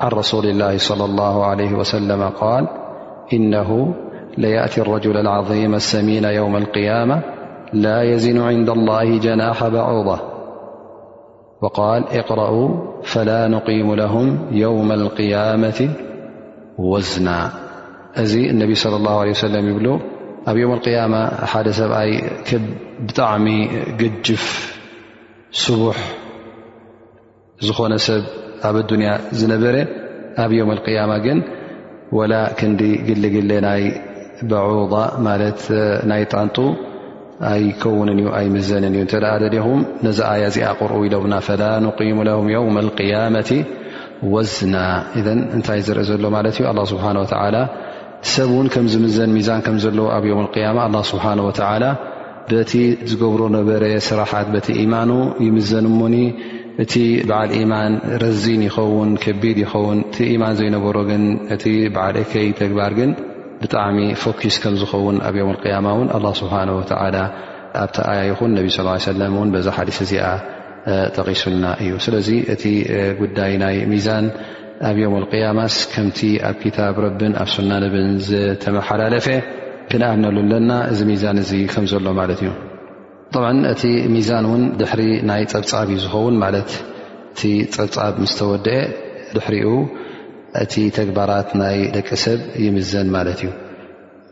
عن 0.00 0.08
رسول 0.08 0.46
الله- 0.46 0.78
صلى 0.88 1.04
الله 1.04 1.46
عليه 1.46 1.72
وسلم 1.72 2.30
-قال 2.30 2.66
إنه 3.32 3.94
ليأتي 4.38 4.80
الرجل 4.80 5.16
العظيم 5.16 5.74
السمين 5.74 6.24
يوم 6.24 6.56
القيامة 6.56 7.22
لا 7.72 8.02
يزن 8.02 8.40
عند 8.40 8.70
الله 8.70 9.18
جناح 9.18 9.68
بعوضة 9.68 10.20
وقال 11.62 12.04
اقرأوا 12.08 12.68
فلا 13.02 13.48
نقيم 13.48 13.94
لهم 13.94 14.46
يوم 14.52 14.92
القيامة 14.92 15.88
وزنا 16.78 17.50
ذي 18.18 18.50
النبي 18.50 18.74
صلى 18.74 18.96
الله 18.96 19.20
عليه 19.20 19.30
وسلم 19.30 19.68
يبلو 19.68 19.98
أب 20.46 20.56
يوم 20.56 20.72
القيامة 20.72 21.26
حد 21.46 21.68
سبي 21.70 22.22
بطعم 23.00 23.46
ججف 23.98 24.76
سبح 25.52 25.96
زخن 27.62 27.96
سب 27.96 28.22
ኣብ 28.68 28.76
ኣዱንያ 28.82 29.08
ዝነበረ 29.38 29.76
ኣብ 30.42 30.50
የም 30.58 30.70
ያማ 30.98 31.12
ግን 31.26 31.38
ወላ 32.18 32.34
ክንዲ 32.58 32.80
ግሊግል 33.08 33.50
ናይ 33.66 33.82
በዑض 34.50 34.94
ማለት 35.26 35.60
ናይ 36.10 36.22
ጣንጡ 36.32 36.56
ኣይከውንን 37.52 38.18
ዩ 38.24 38.28
ኣይምዘንን 38.38 38.94
እዩ 38.98 39.02
እተደኹም 39.06 39.80
ነዚ 40.06 40.18
ኣያ 40.32 40.42
እዚኣ 40.50 40.66
ቅርኡ 40.80 40.98
ኢለውና 41.08 41.34
ፈላንቂሙ 41.48 42.18
ለም 42.28 42.48
ው 42.68 42.72
ልያመቲ 42.76 43.50
ወዝና 44.34 44.74
እንታይ 45.56 45.80
ዝርአ 45.88 46.02
ዘሎ 46.10 46.24
ማለት 46.38 46.56
ዩ 46.62 46.66
ኣ 46.72 46.74
ስብሓ 46.94 47.04
ሰብ 48.34 48.50
ውን 48.58 48.68
ከም 48.74 48.84
ዝምዘን 48.92 49.30
ሚዛን 49.36 49.60
ከምዘለዎ 49.64 50.06
ኣብ 50.16 50.24
ው 50.36 50.46
ያማ 50.66 50.78
ኣ 50.88 51.02
ስብሓ 51.12 51.24
ወላ 51.48 51.84
በቲ 52.50 52.72
ዝገብሮ 53.10 53.42
ነበረ 53.58 53.84
ስራሓት 54.06 54.46
በቲ 54.54 54.68
ኢማኑ 54.84 55.10
ይምዘንሞኒ 55.46 56.14
እቲ 56.82 56.94
በዓል 57.30 57.50
ኢማን 57.58 57.92
ረዚን 58.22 58.62
ይኸውን 58.66 59.10
ከቢድ 59.24 59.58
ይኸውን 59.64 59.98
እቲ 60.06 60.16
ኢማን 60.34 60.54
ዘይነበሮ 60.60 60.96
ግን 61.10 61.24
እቲ 61.54 61.64
በዓል 61.94 62.16
አከይ 62.22 62.46
ተግባር 62.60 62.92
ግን 62.98 63.10
ብጣዕሚ 63.60 63.98
ፎክስ 64.22 64.56
ከም 64.62 64.74
ዝኸውን 64.80 65.16
ኣብ 65.28 65.34
ዮም 65.40 65.50
ያማ 65.72 65.86
እውን 65.96 66.08
ኣ 66.16 66.32
ስብሓ 66.40 66.54
ወ 66.78 66.82
ኣብቲኣያ 67.82 68.18
ይኹን 68.30 68.50
ነቢ 68.56 68.66
ሳ 68.76 68.80
ለ 69.20 69.26
እን 69.44 69.48
በዛ 69.54 69.66
ሓዲስ 69.76 69.96
እዚኣ 70.04 70.26
ጠቂሱና 71.16 71.64
እዩ 71.84 71.94
ስለዚ 72.06 72.28
እቲ 72.54 72.64
ጉዳይ 73.20 73.54
ናይ 73.62 73.76
ሚዛን 73.92 74.26
ኣብ 74.90 74.96
የም 75.04 75.14
ቅያማስ 75.32 75.76
ከምቲ 75.94 76.20
ኣብ 76.50 76.56
ክታብ 76.64 76.98
ረብን 77.06 77.34
ኣብ 77.44 77.48
ሱናንብን 77.54 78.08
ዝተመሓላለፈ 78.28 79.26
ክንኣብነሉ 79.92 80.38
ኣለና 80.44 80.70
እዚ 80.92 81.00
ሚዛን 81.12 81.40
እዚ 81.44 81.52
ከምዘሎ 81.72 82.06
ማለት 82.20 82.40
እዩ 82.44 82.50
ጣብዓ 83.34 83.48
እቲ 83.72 83.82
ሚዛን 84.14 84.44
እውን 84.48 84.62
ድሕሪ 84.80 85.00
ናይ 85.28 85.42
ፀብፃብ 85.52 85.88
እዩ 85.90 85.96
ዝኸውን 86.04 86.34
ማለት 86.42 86.68
እቲ 87.34 87.40
ፀብፃብ 87.74 88.14
ምስ 88.22 88.32
ተወድአ 88.38 88.74
ድሕሪኡ 89.36 89.70
እቲ 90.62 90.74
ተግባራት 90.98 91.48
ናይ 91.60 91.76
ደቂ 91.94 92.08
ሰብ 92.24 92.40
ይምዘን 92.64 93.08
ማለት 93.16 93.38
እዩ 93.44 93.50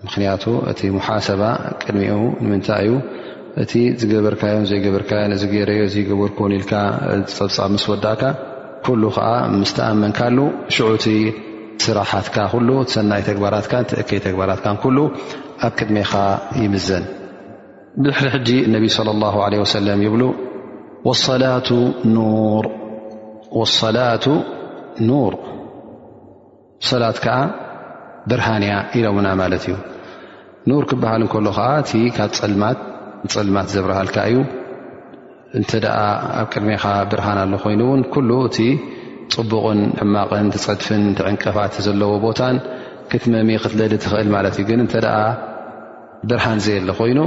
ምክንያቱ 0.06 0.44
እቲ 0.73 0.80
ሙሓሰባ 0.97 1.42
ቅድሚኡ 1.82 2.18
ንምንታይ 2.42 2.85
እዩ 2.90 2.92
እቲ 3.62 3.73
ዝገበርካዮም 4.02 4.64
ዘይገበርካዮን 4.73 5.35
እዚ 5.37 5.42
ገይረዮ 5.54 5.80
ዘገበርከንኢልካ 5.94 6.73
ፀብፃብ 7.38 7.71
ምስ 7.76 7.87
ወዳእካ 7.92 8.23
ኩሉ 8.87 9.02
ከዓ 9.16 9.28
ምስተኣመንካሉ 9.62 10.38
ሽዑቲ 10.76 11.06
ስራሓትካ 11.87 12.37
ኩሉ 12.54 12.68
ሰናይ 12.94 13.25
ተግባራትን 13.30 13.88
ትእከይ 13.90 14.23
ተግባራትካ 14.28 14.68
ኩሉ 14.85 14.99
ኣብ 15.66 15.73
ቅድሚኻ 15.80 16.12
ይምዘን 16.62 17.04
ብሕሪ 18.04 18.28
ሕጂ 18.34 18.49
ነቢ 18.75 18.87
ለ 19.06 19.12
ላ 19.22 19.28
ወሰለም 19.62 20.00
ይብሉ 20.04 20.22
ሰላቱ 21.22 21.75
ኑር 22.14 22.64
ሰላት 26.90 27.18
ከዓ 27.25 27.34
ብርሃንያ 28.30 28.72
ኢሎውና 28.99 29.28
ማለት 29.42 29.64
እዩ 29.68 29.75
ኑር 30.70 30.84
ክበሃል 30.90 31.22
እከሎ 31.26 31.46
ከዓ 31.58 31.68
እቲ 31.82 31.92
ካብ 32.16 32.30
ፅልማት 32.40 32.78
ፅልማት 33.37 33.68
ዘብረሃልካ 33.75 34.16
እዩ 34.30 34.38
እንተደኣ 35.58 35.96
ኣብ 36.40 36.46
ቅድሜኻ 36.52 36.82
ብርሃን 37.12 37.38
ኣሎ 37.44 37.52
ኮይኑእውን 37.64 38.02
ኩሉ 38.14 38.30
እቲ 38.49 38.58
ፅቡቕን 39.37 39.80
ሕማቕን 40.00 40.46
ትፀድፍን 40.54 41.04
ትዕንቀፋት 41.18 41.75
ዘለዎ 41.87 42.12
ቦታን 42.26 42.56
ክትመሚ 43.12 43.49
ክትለሊ 43.64 43.94
ትኽእል 44.04 44.28
ማለ 44.37 44.46
ግ 44.68 44.70
ብርሃን 46.31 46.59
ዘ 46.64 46.69
ለ 46.88 46.93
ኮይኑ 46.99 47.19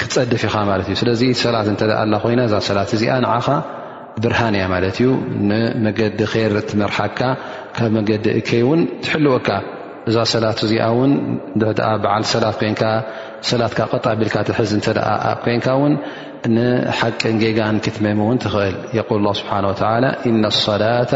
ክፀድፍ 0.00 0.42
ኢኻ 0.48 0.54
ማለት 0.70 0.86
እዩ 0.90 0.96
ስለዚ 1.02 1.22
ሰላት 1.44 1.68
እተ 1.72 1.80
ላ 1.90 2.14
ኮይና 2.24 2.40
እዛ 2.48 2.54
ሰላት 2.68 2.90
እዚኣ 2.96 3.14
ንዓኻ 3.24 3.46
ብርሃን 4.24 4.54
እያ 4.58 4.64
ማለት 4.74 4.96
እዩ 5.02 5.08
ንመገዲ 5.50 6.20
ር 6.54 6.60
ትመርሓካ 6.68 7.20
ካብ 7.76 7.90
መገዲ 7.96 8.26
እከይ 8.40 8.62
ውን 8.68 8.80
ትሕልወካ 9.04 9.48
እዛ 10.10 10.16
ሰላት 10.34 10.58
እዚኣ 10.66 10.86
ን 11.10 11.12
በዓል 12.04 12.24
ሰላት 12.34 12.58
ሰላትካ 13.50 13.80
ቐጣቢልካ 13.94 14.36
ትዝ 14.48 14.70
ኮንካ 15.44 15.66
ን 15.92 15.92
ንሓቂ 16.56 17.20
ንጌጋን 17.36 17.76
ክትመምእውን 17.84 18.38
ትኽእል 18.44 18.76
ል 19.24 19.26
ه 19.30 19.32
ስብሓه 19.40 19.60
እ 20.30 20.32
ሰላة 20.68 21.12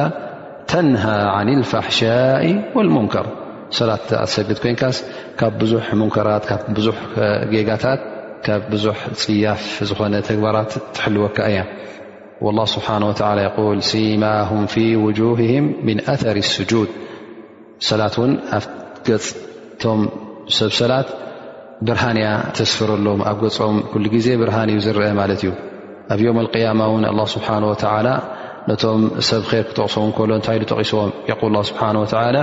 ተنه 0.71 1.05
عن 1.35 1.49
الفሕሻء 1.59 2.45
والንከር 2.77 3.27
ሰላት 3.79 4.05
ሰግ 4.35 4.49
ኮንካ 4.63 4.83
ካብ 5.41 5.53
ብዙ 5.61 5.73
ከራት 6.15 6.45
ዙ 6.85 6.89
ጌጋታት 7.53 8.01
ካብ 8.47 8.63
ብዙ 8.73 8.85
ፅያፍ 9.23 9.63
ዝኾነ 9.91 10.15
ተግባራት 10.31 10.71
ትልወካ 10.99 11.39
እያ 11.53 11.63
الله 12.51 12.67
ስه 12.75 12.83
ስማه 13.91 14.51
ف 14.73 14.75
وجهه 15.07 15.53
من 15.87 15.97
ثር 16.21 16.37
اجድ 16.43 16.71
ሰላት 17.89 18.15
ን 18.31 18.33
ኣ 18.59 18.59
ገቶም 19.09 20.01
ሰብ 20.59 20.71
ሰላት 20.81 21.09
ብርሃንያ 21.89 22.29
ተስፍረሎ 22.57 23.07
ኣብ 23.31 23.39
ገም 23.45 24.15
ዜ 24.25 24.29
ብርሃኒ 24.41 24.71
ዝርአ 24.87 25.03
ማለት 25.21 25.41
እዩ 25.45 25.51
ኣብ 26.13 26.19
ي 26.25 26.29
القيማ 26.45 26.81
له 27.19 27.25
ስሓه 27.35 27.57
ነቶም 28.71 29.01
ሰብ 29.29 29.43
ር 29.53 29.63
ክተቕሶ 29.69 29.95
ሎ 30.29 30.31
እታ 30.41 30.49
ተቂስዎም 30.71 31.11
ه 31.85 32.43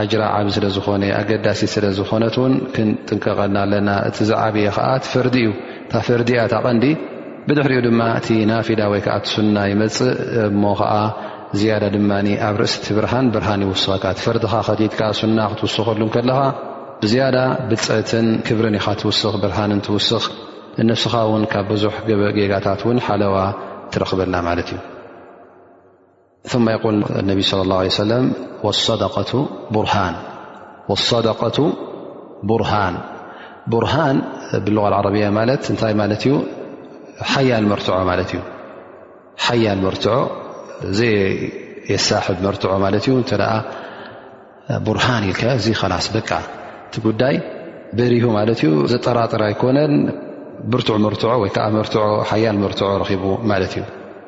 ኣጅራ 0.00 0.22
ዓብ 0.36 0.46
ስለዝኾነ 0.56 1.02
ኣገዳሲ 1.20 1.60
ስለ 1.72 1.84
ዝኾነት 1.96 2.36
እውን 2.40 2.54
ክንጥንቀቐልና 2.74 3.56
ኣለና 3.66 3.88
እቲ 4.08 4.16
ዝዓብየ 4.30 4.68
ከዓ 4.76 4.86
ትፈርዲ 5.04 5.36
እዩ 5.44 5.50
ታ 5.90 5.94
ፈርዲ 6.06 6.28
እያ 6.36 6.44
ታቐንዲ 6.52 6.84
ብድሕሪኡ 7.46 7.80
ድማ 7.86 8.00
እቲ 8.20 8.28
ናፊላ 8.50 8.82
ወይ 8.92 9.00
ከዓ 9.06 9.16
ትሱና 9.24 9.56
ይመፅእ 9.72 10.12
እሞ 10.50 10.62
ከዓ 10.80 10.94
ዝያዳ 11.60 11.84
ድማ 11.96 12.10
ኣብ 12.48 12.54
ርእሲቲ 12.62 12.86
ብርሃን 12.98 13.26
ብርሃን 13.34 13.64
ይውስኸካ 13.66 14.04
ትፈርድኻ 14.20 14.54
ከዲድከዓ 14.68 15.10
ሱና 15.20 15.38
ክትውስኸሉ 15.52 16.00
ከለኻ 16.14 16.38
ብዝያዳ 17.04 17.36
ብፅትን 17.70 18.28
ክብርን 18.48 18.76
ኢኻ 18.80 18.86
ትውስኽ 19.02 19.32
ብርሃንን 19.44 19.82
ትውስኽ 19.88 20.24
ነፍስኻ 20.90 21.14
እውን 21.28 21.44
ካብ 21.52 21.66
ብዙሕ 21.74 21.94
ገበ 22.08 22.22
ጌጋታት 22.38 22.82
ውን 22.88 23.00
ሓለዋ 23.08 23.36
ትረኽበና 23.92 24.34
ማለት 24.48 24.68
እዩ 24.72 24.78
ث 26.50 26.54
يقل 26.54 27.00
لነ 27.24 27.42
ص 27.50 27.54
الله 27.54 27.78
عيه 27.78 27.98
لصደقة 30.88 31.72
بርን 33.70 34.16
ርን 34.16 34.16
ብلغ 34.66 34.84
ዓብ 34.98 35.06
እታይ 35.52 35.92
ያ 39.64 39.72
ር 39.94 40.00
የሳብ 41.92 42.26
ርዖ 42.54 43.14
ቡርሃን 44.86 45.24
ላስ 45.92 46.06
እቲ 46.18 46.96
ጉዳይ 47.06 47.36
በሪሁ 47.98 48.26
እ 48.50 48.70
ዘጠራጠራ 48.92 49.42
ኣኮነን 49.54 49.92
ር 50.76 50.82
ር 51.06 51.88
ር 53.00 53.02
እዩ 53.14 53.22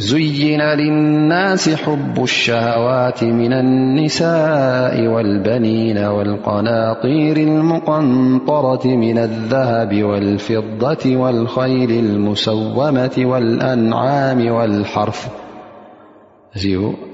زين 0.00 0.60
للناس 0.62 1.68
حب 1.74 2.22
الشهوات 2.22 3.24
من 3.24 3.52
النساء 3.52 5.06
والبنين 5.06 5.98
والقناقير 5.98 7.36
المقنطرة 7.36 8.86
من 8.86 9.18
الذهب 9.18 10.02
والفضة 10.02 11.16
والخيل 11.16 11.90
المسومة 11.90 13.14
والأنعام 13.18 14.48
والحرف 14.50 15.28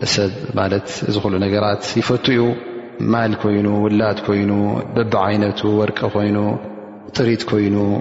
سمالل 0.04 0.80
نجرات 1.40 1.82
فتي 1.84 2.54
مال 3.00 3.34
كوينو 3.38 3.84
ولات 3.84 4.20
كوينو 4.20 4.74
ببعينته 4.96 5.68
ورك 5.68 6.12
كينو 6.12 6.56
طريت 7.14 7.42
كوينو 7.42 8.00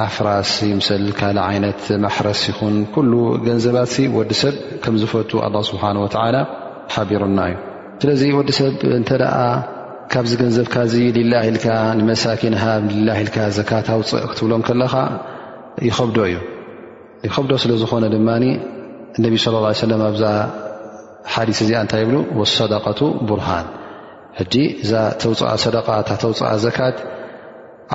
ኣፍራስ 0.00 0.50
ይምስል 0.68 1.02
ካልእ 1.18 1.42
ዓይነት 1.48 1.80
ማሕረስ 2.04 2.42
ይኹን 2.50 2.76
ኩሉ 2.94 3.12
ገንዘባት 3.46 3.92
ወዲ 4.18 4.30
ሰብ 4.42 4.54
ከም 4.84 4.94
ዝፈቱ 5.00 5.30
ኣላ 5.46 5.56
ስብሓን 5.70 5.96
ወተዓላ 6.04 6.36
ሓቢሩና 6.94 7.38
እዩ 7.50 7.56
ስለዚ 8.02 8.22
ወዲ 8.38 8.50
ሰብ 8.58 8.72
እንተ 9.00 9.10
ደኣ 9.22 9.34
ካብዚ 10.12 10.30
ገንዘብካ 10.42 10.74
ዚ 10.92 10.96
ልላ 11.18 11.34
ኢልካ 11.50 11.66
ንመሳኪንሃብ 12.00 12.84
ልላ 12.94 13.10
ኢልካ 13.24 13.36
ዘካት 13.58 13.86
ኣውፅእ 13.96 14.24
ክትብሎም 14.30 14.62
ከለኻ 14.68 14.94
ይኸብዶ 15.88 16.16
እዩ 16.30 16.38
ይኸብዶ 17.28 17.52
ስለ 17.62 17.70
ዝኾነ 17.84 18.04
ድማ 18.16 18.30
እነቢ 19.18 19.34
ስለ 19.44 19.54
ሰለም 19.86 20.02
ኣብዛ 20.10 20.24
ሓዲስ 21.34 21.58
እዚኣ 21.64 21.78
እንታይ 21.84 22.00
ይብሉ 22.04 22.16
ወሰደቀቱ 22.40 23.00
ቡርሃን 23.28 23.66
ሕጂ 24.40 24.54
እዛ 24.84 24.92
ተውፅኣ 25.22 25.48
ሰደቃ 25.64 25.86
ታተውፅኣ 26.08 26.48
ዘካት 26.66 26.96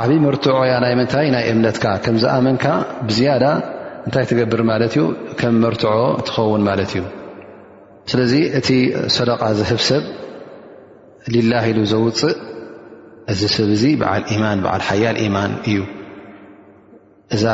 ዓብይ 0.02 0.20
መርትዖ 0.26 0.56
ያ 0.72 0.74
ናይ 0.84 0.94
ምንታይ 1.00 1.28
ናይ 1.36 1.46
እምነትካ 1.52 1.86
ከም 2.06 2.16
ዝኣመንካ 2.24 2.66
ብዝያዳ 3.08 3.44
እንታይ 4.08 4.26
ትገብር 4.30 4.62
ማለት 4.72 4.92
እዩ 4.98 5.04
ከም 5.40 5.56
መርትዖ 5.64 5.94
ትኸውን 6.28 6.62
ማለት 6.70 6.92
እዩ 6.96 7.02
ስለዚ 8.12 8.34
እቲ 8.60 8.70
ሰደቓ 9.18 9.42
ዝህብ 9.60 9.80
ሰብ 9.90 10.04
ልላ 11.36 11.54
ኢሉ 11.70 11.80
ዘውፅእ 11.92 12.36
እዚ 13.32 13.42
ሰብ 13.56 13.70
እዙ 13.78 13.84
በዓል 14.02 14.24
ማን 14.44 14.60
ዓል 14.74 14.84
ሓያል 14.90 15.18
ኢማን 15.26 15.54
እዩ 15.70 15.80
እዛ 17.38 17.46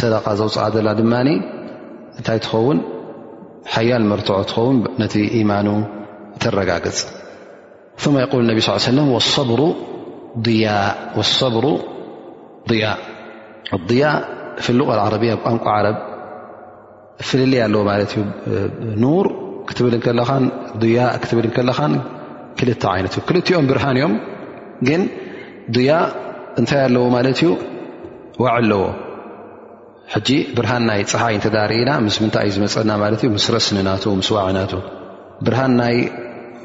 ሰደቓ 0.00 0.26
ዘውፅዓ 0.40 0.66
ዘላ 0.74 0.88
ድማ 1.00 1.14
እንታይ 2.18 2.38
ትኸውን 2.44 2.78
ሓያል 3.74 4.02
መርትዖ 4.10 4.36
ትኸውን 4.50 4.76
ነቲ 5.02 5.14
ኢማኑ 5.40 5.68
ተረጋግፅ 6.42 6.98
ማ 8.14 8.22
ይቁል 8.22 8.42
ነ 8.48 8.52
ሳ 8.66 8.70
ሰለም 8.86 9.08
ብሩ 9.50 9.60
ያ 10.62 10.68
ሰብሩ 11.38 11.64
ضያ 12.70 12.84
ضያ 13.90 14.04
ፍሉቀዓረቢያ 14.64 15.32
ቋንቋ 15.44 15.64
ዓረብ 15.78 15.96
ፍልል 17.28 17.52
ኣለዎ 17.66 17.80
ማ 17.90 17.94
ኑር 19.02 19.26
ክትብል 19.68 19.94
ያ 20.96 21.00
ክትብል 21.22 21.46
ከለ 21.58 21.70
ክል 22.58 22.68
ይነት 22.98 23.14
እዩ 23.18 23.22
ክልኦም 23.28 23.66
ብርሃን 23.70 23.96
እዮም 24.00 24.12
ግን 24.88 25.02
ضያ 25.76 25.90
እንታይ 26.60 26.80
ኣለዎ 26.88 27.04
ማለት 27.16 27.38
እዩ 27.42 27.48
ዋዕ 28.42 28.50
ኣለዎ 28.60 28.82
ጂ 30.26 30.34
ብርሃን 30.56 30.82
ናይ 30.90 31.00
ፀሓይ 31.12 31.34
እተዳርእና 31.38 31.90
ምስምንታይ 32.06 32.44
እዩ 32.48 32.54
ዝመፀና 32.56 32.90
ማ 33.02 33.06
ምስ 33.36 33.46
ረስኒ 33.54 33.76
ና 33.88 33.92
ስ 34.28 34.32
ዋዕናቱ 34.36 34.72
ብርሃን 35.46 35.72
ናይ 35.80 35.96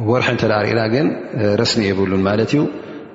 ወርሒ 0.09 0.29
እተዳርእና 0.37 0.81
ግን 0.95 1.07
ረስኒ 1.61 1.81
የብሉን 1.89 2.23
ማት 2.27 2.53
ዩ 2.57 2.61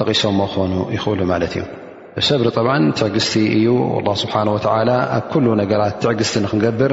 ጠቂሶሞ 0.00 0.38
ክኾኑ 0.52 0.72
ይኽእሉ 0.96 1.20
ማለት 1.32 1.52
እዩ 1.58 1.64
ሰብሪ 2.28 2.46
ትዕግስቲ 2.98 3.34
እዩ 3.56 3.66
ا 4.10 4.14
ስብሓ 4.22 4.34
ኣብ 4.46 4.56
ك 5.32 5.62
ነገራት 5.62 5.94
ትዕግቲ 6.04 6.30
ንክንገብር 6.44 6.92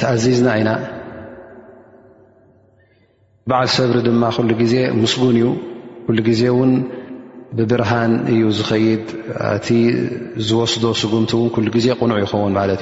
ተኣዚዝና 0.00 0.48
ኢና 0.60 0.70
በዓል 3.50 3.68
ሰብሪ 3.78 3.96
ድማ 4.08 4.24
ሉ 4.48 4.66
ዜ 4.72 4.76
ምስጉን 5.02 5.36
እዩ 5.40 5.46
ሉ 6.16 6.22
ግዜ 6.28 6.42
ን 6.70 6.72
ብብርሃን 7.58 8.12
እዩ 8.32 8.40
ዝኸይድ 8.58 9.04
እቲ 9.56 9.68
ዝወስዶ 10.48 10.84
ስጉምቲ 11.02 11.32
ን 11.62 11.66
ዜ 11.84 11.96
ቕኑዕ 12.00 12.18
ይኸውን 12.24 12.52
እ 12.54 12.58
ብሪ 12.58 12.74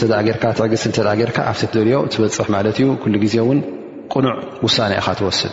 ትዕቲ 0.00 1.00
ር 1.30 1.34
ኣብ 1.50 1.58
ደልዮ 1.76 1.96
ትበፅሕ 2.12 2.46
ማት 2.56 2.66
እዩ 2.80 2.88
ግዜ 3.24 3.36
ን 3.56 3.58
ቅኑዕ 4.14 4.36
ውሳ 4.66 4.76
ኢኻ 5.00 5.08
ትወስድ 5.18 5.52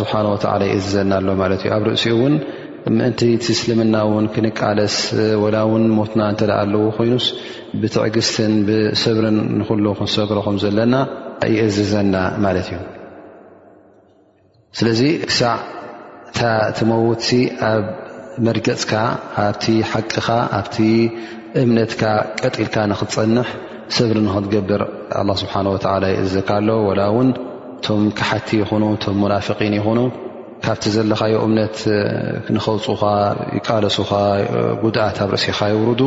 ስብሓ 0.00 0.12
ወላ 0.32 0.50
ይእዝዘና 0.70 1.12
ኣሎ 1.20 1.28
ማለት 1.42 1.60
እዩ 1.64 1.70
ኣብ 1.76 1.82
ርእሲኡ 1.88 2.12
እውን 2.16 2.34
ምእንቲ 2.98 3.20
ቲእስልምና 3.42 3.94
እውን 4.06 4.24
ክንቃለስ 4.34 4.96
ወላ 5.42 5.56
ውን 5.70 5.84
ሞትና 5.96 6.20
እተኣ 6.34 6.52
ኣለዎ 6.62 6.84
ኮይኑስ 6.98 7.26
ብትዕግስትን 7.82 8.54
ብሰብርን 8.68 9.38
ንክሉ 9.58 9.84
ክንሰጉረኹም 9.98 10.56
ዘለና 10.64 10.94
ይእዝዘና 11.54 12.14
ማለት 12.44 12.66
እዩ 12.72 12.80
ስለዚ 14.80 15.00
ክሳዕ 15.30 15.56
ታ 16.38 16.40
ትመውት 16.78 17.26
ኣብ 17.70 17.84
መርገፅካ 18.48 18.92
ኣብቲ 19.46 19.64
ሓቅኻ 19.92 20.26
ኣብቲ 20.60 20.76
እምነትካ 21.62 22.02
ቀጢልካ 22.42 22.76
ንክትፀንሕ 22.92 23.48
ሰብሪ 23.96 24.18
ንክትገብር 24.26 24.82
ስብሓ 25.44 25.54
ወ 25.74 25.78
ይእዘካ 26.18 26.50
ኣሎ 26.60 26.68
ውን 27.16 27.28
ቶም 27.86 28.02
كሓቲ 28.18 28.48
ይኹኑ 28.62 28.82
ቶ 29.02 29.12
ናفን 29.32 29.72
ይኹኑ 29.78 29.98
ካብቲ 30.64 30.82
ዘለኻዮ 30.94 31.34
እምነት 31.46 31.76
ንኸውፅኻ 32.54 33.02
ይቃለሱኻ 33.56 34.10
ጉድኣት 34.82 35.16
ኣብ 35.22 35.30
ርእሲኻ 35.34 35.58
ይውርዱ 35.72 36.02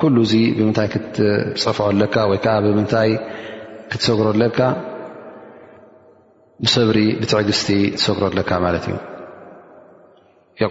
ኩሉ 0.00 0.16
ዚ 0.30 0.34
ብምንታይ 0.58 0.88
ክትፀፍዖለካ 0.92 2.14
ወይዓ 2.30 2.46
ብምታይ 2.64 3.10
ክትሰግረለካ 3.92 4.58
ብሰብሪ 6.64 6.98
ብትዕግስቲ 7.22 7.68
ትሰግረለካ 7.96 8.50
ማለት 8.66 8.84
እዩ 8.92 8.96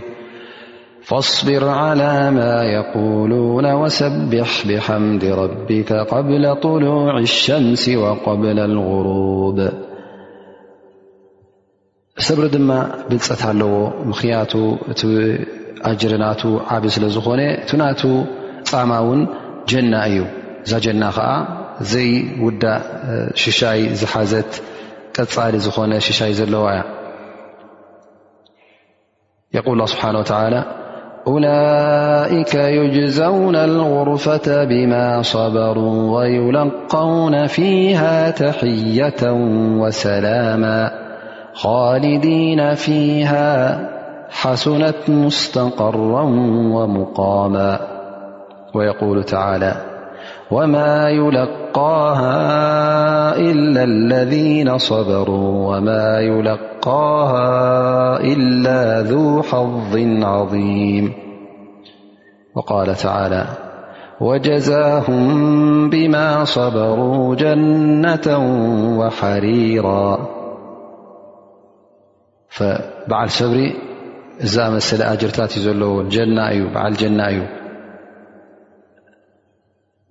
فاصبር 1.10 1.64
على 1.78 2.12
م 2.38 2.38
يقولون 2.78 3.66
وሰبح 3.80 4.50
بحمዲ 4.68 5.22
ربك 5.42 5.90
قبل 6.12 6.44
طلع 6.66 7.14
الشمس 7.28 7.84
وقبل 8.02 8.58
الغروب 8.70 9.58
ሰብሪ 12.28 12.44
ድማ 12.54 12.70
ብፀት 13.10 13.42
ኣለዎ 13.50 13.74
ምክንያቱ 14.10 14.52
እቲ 14.92 15.00
ጅር 16.02 16.12
ና 16.22 16.30
ዓብ 16.76 16.84
ስለ 16.94 17.04
ዝኾነ 17.16 17.40
እ 17.74 17.78
ና 17.80 17.90
ፃማ 18.70 18.92
ውን 19.08 19.20
ጀና 19.72 19.92
እዩ 20.10 20.20
እዛ 20.66 20.72
ጀና 20.86 21.02
ዓ 21.26 21.28
ዘይ 21.92 22.10
ውዳ 22.44 22.64
ሽሻይ 23.42 23.80
ዝሓዘት 24.00 24.52
ቀፃሊ 25.16 25.54
ዝኾነ 25.66 25.92
ሽይ 26.18 26.32
ዘለዋ 26.40 26.64
ያ 29.56 29.60
قል 29.68 29.80
ه 29.84 29.88
ስብه 29.94 30.82
أولئك 31.26 32.54
يجزون 32.54 33.56
الغرفة 33.56 34.64
بما 34.64 35.22
صبروا 35.22 36.18
ويلقون 36.20 37.46
فيها 37.46 38.30
تحية 38.30 39.30
وسلاما 39.80 40.90
خالدين 41.54 42.74
فيها 42.74 43.80
حسنت 44.30 44.94
مستقرا 45.08 46.22
ومقاما 46.78 47.78
ويقول 48.74 49.24
تعالى 49.24 49.95
وما 50.50 51.08
يلقاها 51.08 52.36
إلا 53.36 53.84
الذين 53.84 54.78
صبروا 54.78 55.76
وما 55.76 56.20
يلقاها 56.20 57.46
إلا 58.20 59.02
ذو 59.02 59.42
حظ 59.42 59.94
عظيم 60.24 61.12
وقال 62.54 62.94
تعالى 62.94 63.46
وجزاهم 64.20 65.26
بما 65.90 66.44
صبروا 66.44 67.34
جنة 67.34 68.26
وحريرا 69.00 70.28
فبعل 72.48 73.30
صبري 73.30 73.74
زمسلآجرتلات 74.40 75.58
ل 75.58 76.08
جناي 76.08 76.58
بعل 76.74 76.92
جناي 76.92 77.42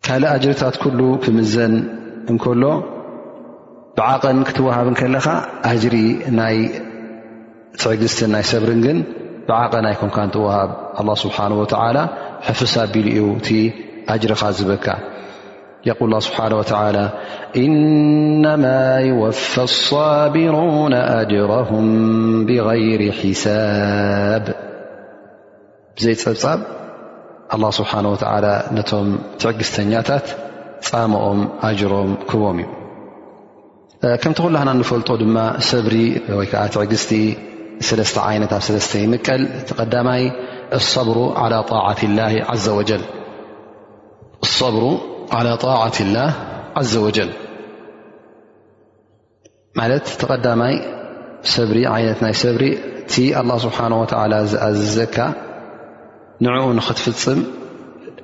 ካልእ 0.08 0.30
ኣጅርታት 0.36 0.76
ኩሉ 0.84 1.00
ክምዘን 1.24 1.72
እንከሎ 2.32 2.64
ብዓቐን 3.98 4.40
ክትወሃብ 4.48 4.88
ከለኻ 5.00 5.28
ኣጅሪ 5.70 5.96
ናይ 6.40 6.58
ፅዕግስትን 7.84 8.30
ናይ 8.34 8.44
ሰብርንግን 8.52 8.98
ብዓቐ 9.48 9.74
ኣይ 9.92 9.96
ኮንካ 10.02 10.18
ንትዋሃብ 10.30 10.70
ኣ 11.02 11.16
ስብሓን 11.24 11.54
ወላ 11.62 11.98
ሕፍስ 12.50 12.74
ኣቢሉ 12.84 13.08
እዩ 13.16 13.22
እቲ 13.40 13.50
ኣጅርኻ 14.16 14.44
ዝበካ 14.60 14.88
የቁል 15.88 16.14
ስብሓነ 16.28 16.54
ወተላ 16.62 16.98
እነማ 17.64 18.66
ይወፋ 19.10 19.52
ኣሳቢሩን 19.70 20.94
ኣጅራም 21.18 21.82
ብغይር 22.50 23.02
ሒሳብ 23.22 24.46
ብዘይ 25.98 26.16
ፀብጻብ 26.24 26.60
لله 27.54 27.70
ስሓه 27.78 28.02
و 28.12 28.14
ነቶም 28.76 29.08
ትዕግዝተኛታት 29.40 30.26
ፃሞኦም 30.88 31.40
ኣጅሮም 31.68 32.12
ክቦም 32.30 32.58
እዩ 34.06 34.14
ከምቲኮልና 34.22 34.70
ንፈልጦ 34.80 35.10
ድማ 35.22 35.38
ሰብሪ 35.70 35.96
ወይዓ 36.40 36.56
ትዕግቲ 36.74 37.12
ነት 38.42 38.52
ብ 38.74 38.80
ለ 38.80 38.82
ይምቀል 39.06 39.42
ተዳማይ 39.70 40.24
صብሩ 40.94 41.18
على 41.42 41.60
ጣعት 45.64 45.98
لላه 46.08 46.36
ዘ 46.94 46.96
ወጀል 47.06 47.32
ማት 49.78 50.06
ተቐዳማይ 50.20 50.76
ብሪ 51.70 51.78
ይነት 52.02 52.20
ናይ 52.26 52.34
ሰብሪ 52.44 52.64
ቲ 53.12 53.14
ه 53.38 53.58
ስሓه 53.64 53.94
ዝኣዝዘካ 54.52 55.18
ንዕኡ 56.44 56.64
ንኽትፍፅም 56.78 57.40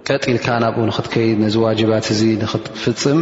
ቀጢልካ 0.07 0.47
ናብኡ 0.63 0.81
ንክትከይድ 0.89 1.37
ነዚ 1.43 1.55
ዋጅባት 1.65 2.05
እዚ 2.13 2.21
ንኽትፍፅም 2.41 3.19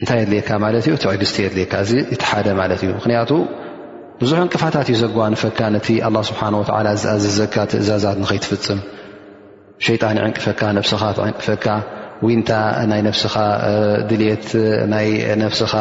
እንታይ 0.00 0.18
የድልየካ 0.22 0.50
ማለት 0.64 0.84
እዩ 0.88 0.94
ትዕግዝቲ 1.02 1.36
የድልካ 1.44 1.72
እዚ 1.84 1.92
ይትሓደ 2.14 2.48
ማለት 2.60 2.80
እዩ 2.84 2.90
ምክንያቱ 2.98 3.30
ብዙሕ 4.20 4.38
ዕንቅፋታት 4.44 4.88
እዩ 4.92 4.96
ዘጓ 5.04 5.16
ንፈካ 5.34 5.60
ነቲ 5.76 5.88
ኣ 6.08 6.10
ስብሓ 6.30 6.42
ወ 6.60 6.64
እዚኣዝዘካ 6.96 7.54
ትእዛዛት 7.74 8.18
ንከይትፍፅም 8.22 8.80
ሸይጣን 9.88 10.18
ይዕንቅፈካ 10.20 10.60
ነስኻ 10.78 11.00
ትዕንቅፈካ 11.18 11.66
ውንታ 12.26 12.50
ናይ 12.90 13.00
ነስኻ 13.08 13.34
ድሌት 14.10 14.46
ናይ 14.94 15.08
ነፍስኻ 15.44 15.72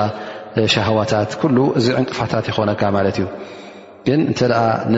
ሻሃዋታት 0.76 1.32
ኩሉ 1.42 1.58
እዚ 1.80 1.86
ዕንቅፋታት 2.00 2.46
ይኾነካ 2.52 2.82
ማለት 2.98 3.18
እዩ 3.22 3.28
ግን 4.08 4.22
እተ 4.32 4.40
ነ 4.96 4.98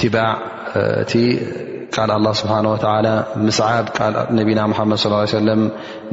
ትባዕ 0.00 0.26
እቲ 1.02 1.12
ቃል 1.94 2.10
ላه 2.24 2.32
ስብሓ 2.40 2.52
ስ 3.56 4.08
ነቢና 4.38 4.60
መድ 4.72 4.92
ص 5.02 5.34
ለም 5.48 5.62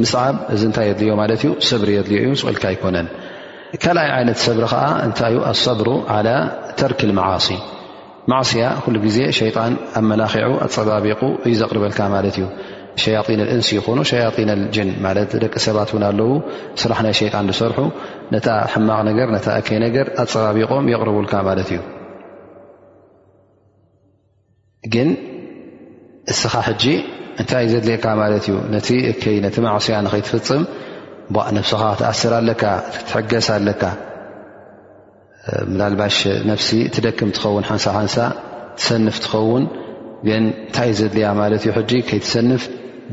ምስዓብ 0.01 0.36
እዚ 0.53 0.62
እንታይ 0.69 0.88
የድልዮ 0.89 1.12
ማለት 1.21 1.41
እዩ 1.45 1.49
ሰብሪ 1.69 1.89
የድልዮ 1.97 2.19
እዩ 2.25 2.32
ስልካ 2.41 2.63
ይኮነን 2.75 3.08
ካልኣይ 3.84 4.10
ዓይነት 4.15 4.39
ሰብሪ 4.45 4.63
ከዓ 4.73 4.84
እንታይዩ 5.08 5.38
ኣሰብሩ 5.51 5.88
ተርክ 6.79 6.99
መዓ 7.19 7.29
ማዕስያ 8.32 8.63
ኩሉ 8.84 8.95
ግዜ 9.05 9.19
ሸጣን 9.38 9.73
ኣመላኪዑ 9.99 10.49
ኣፀባቢቑ 10.65 11.21
እዩ 11.45 11.53
ዘቕርበልካ 11.62 11.99
ማለት 12.15 12.36
እዩ 12.39 12.47
ሸያጢን 13.03 13.41
እንስ 13.55 13.67
ይኾኑ 13.77 13.99
ሸያጢን 14.12 14.49
ልጅን 14.63 14.89
ማለ 15.05 15.17
ደቂ 15.43 15.53
ሰባት 15.67 15.91
ውን 15.95 16.03
ኣለው 16.10 16.32
ስራሕ 16.82 16.99
ናይ 17.05 17.15
ሸጣን 17.21 17.49
ዝሰርሑ 17.53 17.79
ነታ 18.34 18.47
ሕማቕ 18.73 18.99
ነገር 19.10 19.29
ነታ 19.38 19.47
ከይ 19.69 19.79
ነገር 19.88 20.10
ኣፀባቢቆም 20.25 20.91
የቕርብልካ 20.93 21.34
ማለት 21.49 21.71
እዩ 21.75 21.79
ግን 24.93 25.09
እስኻ 26.31 26.53
ሕጂ 26.67 26.83
እንታይይ 27.41 27.67
ዘድልአካ 27.71 28.05
ማለት 28.21 28.43
እዩ 28.49 28.55
ነቲ 28.73 28.87
ይ 29.33 29.37
ነቲ 29.45 29.55
ማዕስያ 29.65 29.95
ንኸይትፍፅም 30.05 30.63
ነብስኻ 31.57 31.81
ክትኣስር 31.97 32.33
ኣለካ 32.39 32.63
ክትሕገስ 32.99 33.47
ኣለካ 33.55 33.83
ላልባሽ 35.79 36.17
ነፍሲ 36.51 36.69
ትደክም 36.95 37.29
ትኸውን 37.35 37.65
ሓንሳ 37.69 37.85
ሓንሳ 37.97 38.15
ትሰንፍ 38.79 39.15
ትኸውን 39.25 39.63
ግን 40.27 40.43
እንታይይ 40.55 40.93
ዘድልያ 40.99 41.27
ማለት 41.41 41.63
እ 41.69 41.73
ጂ 41.91 42.01
ከይትሰንፍ 42.09 42.63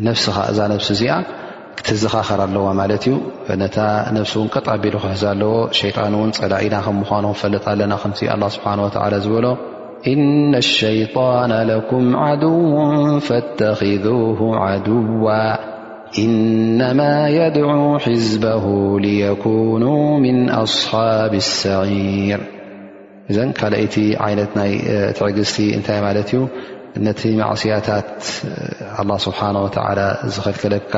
ነብስኻ 0.07 0.37
እዛ 0.53 0.59
ነሲ 0.73 0.89
እዚኣ 0.97 1.13
ክትዘኻኸር 1.79 2.41
ኣለዋ 2.49 2.67
ማለት 2.81 3.05
እዩ 3.09 3.15
ነታ 3.63 3.79
ነፍሲ 4.17 4.35
እውን 4.39 4.49
ቀጣቢሉ 4.55 4.95
ክሕዘ 5.05 5.23
ኣለዎ 5.35 5.53
ሸይጣን 5.81 6.15
እውን 6.19 6.31
ፀላኢና 6.39 6.77
ከምምኳኑ 6.87 7.25
ክንፈለጥ 7.33 7.65
ኣለና 7.73 7.93
ከምዚ 8.05 8.21
ኣ 8.35 8.37
ስብሓን 8.57 8.81
ወላ 8.85 9.15
ዝበሎ 9.25 9.47
إن 10.07 10.55
الሸيطان 10.55 11.53
لكم 11.53 12.17
عድو 12.17 13.21
فاتخذوه 13.21 14.57
عድو 14.57 15.29
إنما 16.19 17.29
يድع 17.29 17.99
حزبه 17.99 18.65
ليكنوا 19.01 20.19
من 20.19 20.39
أصحاب 20.51 21.31
السعيር 21.41 22.41
ዘ 23.37 23.45
ካይቲ 23.59 23.95
ይነት 24.33 24.53
ትዕግزቲ 25.19 25.57
እታይ 25.79 25.99
ማለት 26.07 26.29
እዩ 26.35 26.41
ነቲ 27.07 27.21
ማعصያታት 27.41 28.11
الله 29.01 29.17
ስብሓنه 29.27 29.61
و 29.67 29.69
ዝከلከለካ 30.35 30.95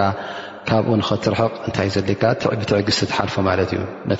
ካብኡ 0.69 0.89
ኸትርሕቕ 1.09 1.53
እታይ 1.69 1.89
ዘካ 1.95 2.23
ትዕግቲ 2.71 2.97
ትሓልፎ 3.11 3.35
ማ 3.47 3.51
እዩ 3.65 3.73
ነ 4.11 4.13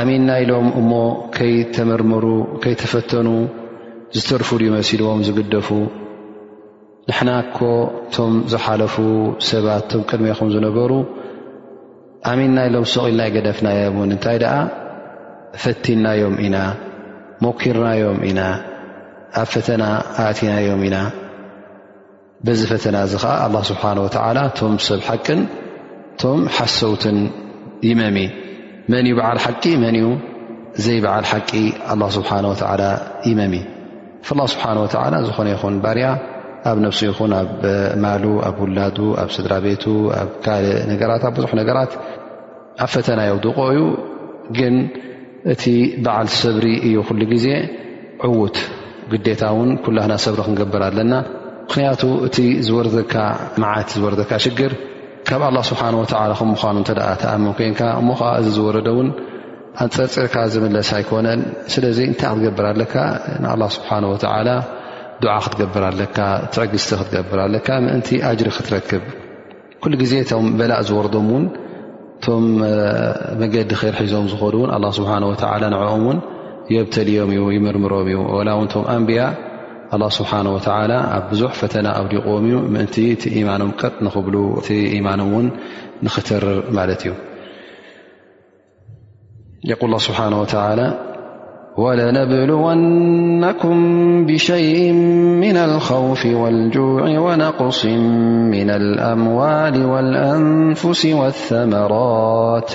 ኣሚንና 0.00 0.30
ኢሎም 0.42 0.66
እሞ 0.80 0.92
ከይተመርመሩ 1.36 2.24
ከይተፈተኑ 2.62 3.28
ዝተርፉሉዩ 4.16 4.68
መሲልዎም 4.76 5.20
ዝግደፉ 5.26 5.68
ንሕናኮ 7.08 7.58
ቶም 8.14 8.32
ዝሓለፉ 8.52 8.94
ሰባት 9.48 9.84
ቶም 9.92 10.02
ቅድሜኹም 10.10 10.48
ዝነበሩ 10.54 10.92
ኣሚንና 12.30 12.58
ኢሎም 12.68 12.84
ሰቒኢልና 12.94 13.22
ይገዳፍናዮም 13.28 13.96
እውን 13.98 14.12
እንታይ 14.16 14.36
ደኣ 14.42 14.54
ፈቲናዮም 15.64 16.36
ኢና 16.46 16.56
ሞኪርናዮም 17.46 18.20
ኢና 18.28 18.40
ኣብ 19.40 19.48
ፈተና 19.54 19.84
ኣእቲናዮም 20.24 20.82
ኢና 20.88 20.96
በዚ 22.46 22.60
ፈተና 22.72 22.96
እዚ 23.08 23.14
ከዓ 23.24 23.34
ኣላ 23.46 23.56
ስብሓን 23.72 23.98
ወተዓላ 24.04 24.38
ቶም 24.60 24.74
ሰብ 24.88 25.02
ሓቅን 25.08 25.42
ቶም 26.22 26.40
ሓሰውትን 26.58 27.18
ይመሚ 27.88 28.16
መን 28.90 29.04
እዩ 29.08 29.14
በዓል 29.22 29.38
ሓቂ 29.44 29.64
መን 29.82 29.96
እኡ 30.00 30.08
ዘይ 30.84 30.98
በዓል 31.04 31.24
ሓቂ 31.32 31.50
ኣه 31.92 31.98
ስብሓነ 32.16 32.44
ወላ 32.52 32.82
ይመሚ 33.28 33.54
ፍلላه 34.28 34.46
ስብሓነه 34.54 34.80
ወላ 35.04 35.14
ዝኾነ 35.28 35.46
ይኹን 35.54 35.74
ባርያ 35.84 36.06
ኣብ 36.70 36.76
ነፍሲ 36.86 37.00
ይኹን 37.10 37.32
ኣብ 37.40 37.48
ማሉ 38.04 38.24
ኣብ 38.48 38.56
ውላዱ 38.64 38.98
ኣብ 39.22 39.28
ስድራ 39.36 39.52
ቤቱ 39.64 39.84
ኣብ 40.20 40.30
ካልእ 40.44 40.74
ነገራት 40.90 41.22
ኣብ 41.28 41.32
ብዙሕ 41.38 41.50
ነገራት 41.60 41.92
ኣብ 42.82 42.88
ፈተና 42.94 43.20
የውድቆ 43.28 43.58
እዩ 43.74 43.80
ግን 44.58 44.74
እቲ 45.52 45.64
በዓል 46.04 46.28
ሰብሪ 46.42 46.64
እዩ 46.88 46.96
ኩሉ 47.08 47.20
ግዜ 47.32 47.46
ዕውት 48.28 48.56
ግዴታ 49.12 49.42
ውን 49.58 49.70
ኩላህና 49.86 50.14
ሰብሪ 50.26 50.40
ክንገበር 50.46 50.82
ኣለና 50.88 51.12
ምክንያቱ 51.68 52.02
እቲ 52.28 52.38
ዝወረዘካ 52.68 53.14
መዓት 53.64 53.88
ዝወረዘካ 53.98 54.32
ሽግር 54.46 54.72
ካብ 55.28 55.42
ኣላ 55.48 55.58
ስብሓ 55.68 55.80
ወ 56.02 56.04
ከምምዃኑ 56.38 56.76
እተ 56.84 56.90
ተኣመን 57.22 57.52
ኮንካ 57.58 57.80
እሞከዓ 58.00 58.28
እዚ 58.40 58.46
ዝወረደ 58.56 58.88
ውን 58.96 59.08
ኣፀርፅርካ 59.84 60.34
ዝምለስ 60.52 60.88
ኣይኮነን 60.98 61.40
ስለዚ 61.72 61.98
እንታይ 62.10 62.30
ክትገብር 62.34 62.66
ኣለካ 62.70 62.94
ንኣላ 63.42 63.62
ስብሓን 63.76 64.04
ወተላ 64.12 64.48
ዱዓ 65.22 65.34
ክትገብር 65.44 65.84
ኣለካ 65.90 66.18
ትዕግዝቲ 66.56 66.90
ክትገብር 67.02 67.40
ኣለካ 67.46 67.68
ምእንቲ 67.84 68.10
ኣጅሪ 68.30 68.48
ክትረክብ 68.56 69.04
ኩሉ 69.84 69.92
ግዜ 70.02 70.12
ቶም 70.32 70.48
በላእ 70.58 70.82
ዝወርዶም 70.90 71.28
ውን 71.36 71.46
እቶም 72.18 72.44
መገዲ 73.42 73.70
ክይር 73.80 73.94
ሒዞም 74.02 74.26
ዝኮኑውን 74.34 74.70
ኣ 74.76 74.90
ስብሓ 74.98 75.12
ወ 75.30 75.34
ንዕኦም 75.76 76.02
ውን 76.08 76.18
የብተልዮም 76.74 77.30
እዩ 77.36 77.44
ይምርምሮም 77.56 78.06
እዩ 78.10 78.18
ወላ 78.38 78.48
እውን 78.56 78.68
ቶም 78.74 78.84
ኣንብያ 78.96 79.22
الله 79.94 80.08
سبحانه 80.08 80.54
وتعالى 80.54 81.28
بزحفتنا 81.32 81.88
أولقوم 81.88 82.46
نإيانإيان 82.76 83.72
نختر 86.02 86.64
ماتي 86.70 87.12
يقول 89.64 89.86
الله 89.86 89.98
سبحانه 89.98 90.40
وتعالى 90.40 90.98
ولنبلونكم 91.78 93.76
بشيء 94.26 94.92
من 95.40 95.56
الخوف 95.56 96.26
والجوع 96.26 97.18
ونقص 97.18 97.86
من 98.52 98.70
الأموال 98.70 99.84
والأنفس 99.84 101.06
والثمرات 101.06 102.72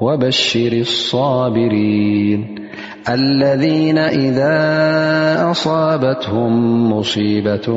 وبشر 0.00 0.72
الصابرين 0.72 2.65
الذين 3.08 3.98
إذا 3.98 5.50
أصابتهم 5.50 6.52
مصيبة 6.92 7.68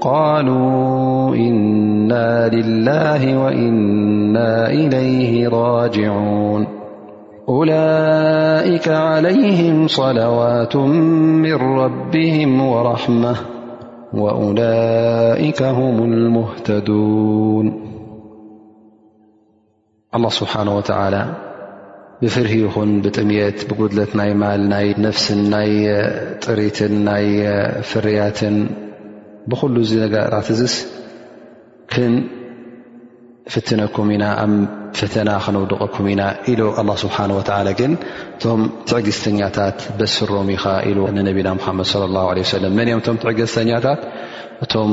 قالوا 0.00 1.34
إنا 1.34 2.48
لله 2.48 3.38
وإنا 3.44 4.66
إليه 4.70 5.48
راجعون 5.48 6.66
أولئك 7.48 8.88
عليهم 8.88 9.88
صلوات 9.88 10.76
من 10.76 11.54
ربهم 11.54 12.60
ورحمة 12.68 13.36
وأولئك 14.14 15.62
هم 15.62 16.02
المهتدون 16.02 17.80
الله 20.14 20.28
سبحانه 20.28 20.76
وتعالى 20.76 21.26
ብፍርሂ 22.24 22.52
ይኹን 22.64 22.90
ብጥምት 23.04 23.56
ብጉድለት 23.70 24.12
ናይ 24.18 24.30
ማል 24.42 24.60
ናይ 24.72 24.86
ነፍስን 25.06 25.40
ናይ 25.54 25.70
ጥሪትን 26.44 26.94
ናይ 27.08 27.26
ፍርያትን 27.90 28.56
ብኩሉ 29.50 29.74
ዚ 29.88 29.90
ነጋራት 30.02 30.48
እስ 30.66 30.74
ክንፍትነኩም 31.94 34.06
ኢና 34.14 34.24
ኣብ 34.44 34.52
ፈተና 35.00 35.28
ክነውድቀኩም 35.44 36.06
ኢና 36.12 36.22
ኢ 36.52 36.54
ه 36.62 36.64
ስብሓን 37.04 37.30
ወተ 37.38 37.50
ግን 37.80 37.92
እቶም 38.36 38.60
ትዕግዝተኛታት 38.88 39.78
በስሮም 39.98 40.48
ኢኻ 40.56 40.64
ኢሉ 40.92 40.98
ነቢና 41.28 41.48
ሓመድ 41.66 41.86
صለ 41.92 42.02
لላه 42.08 42.24
ه 42.32 42.34
ሰለ 42.54 42.64
መን 42.78 42.88
ያም 42.92 43.00
ቶም 43.08 43.16
ትዕገዝተኛታት 43.24 44.00
እቶም 44.66 44.90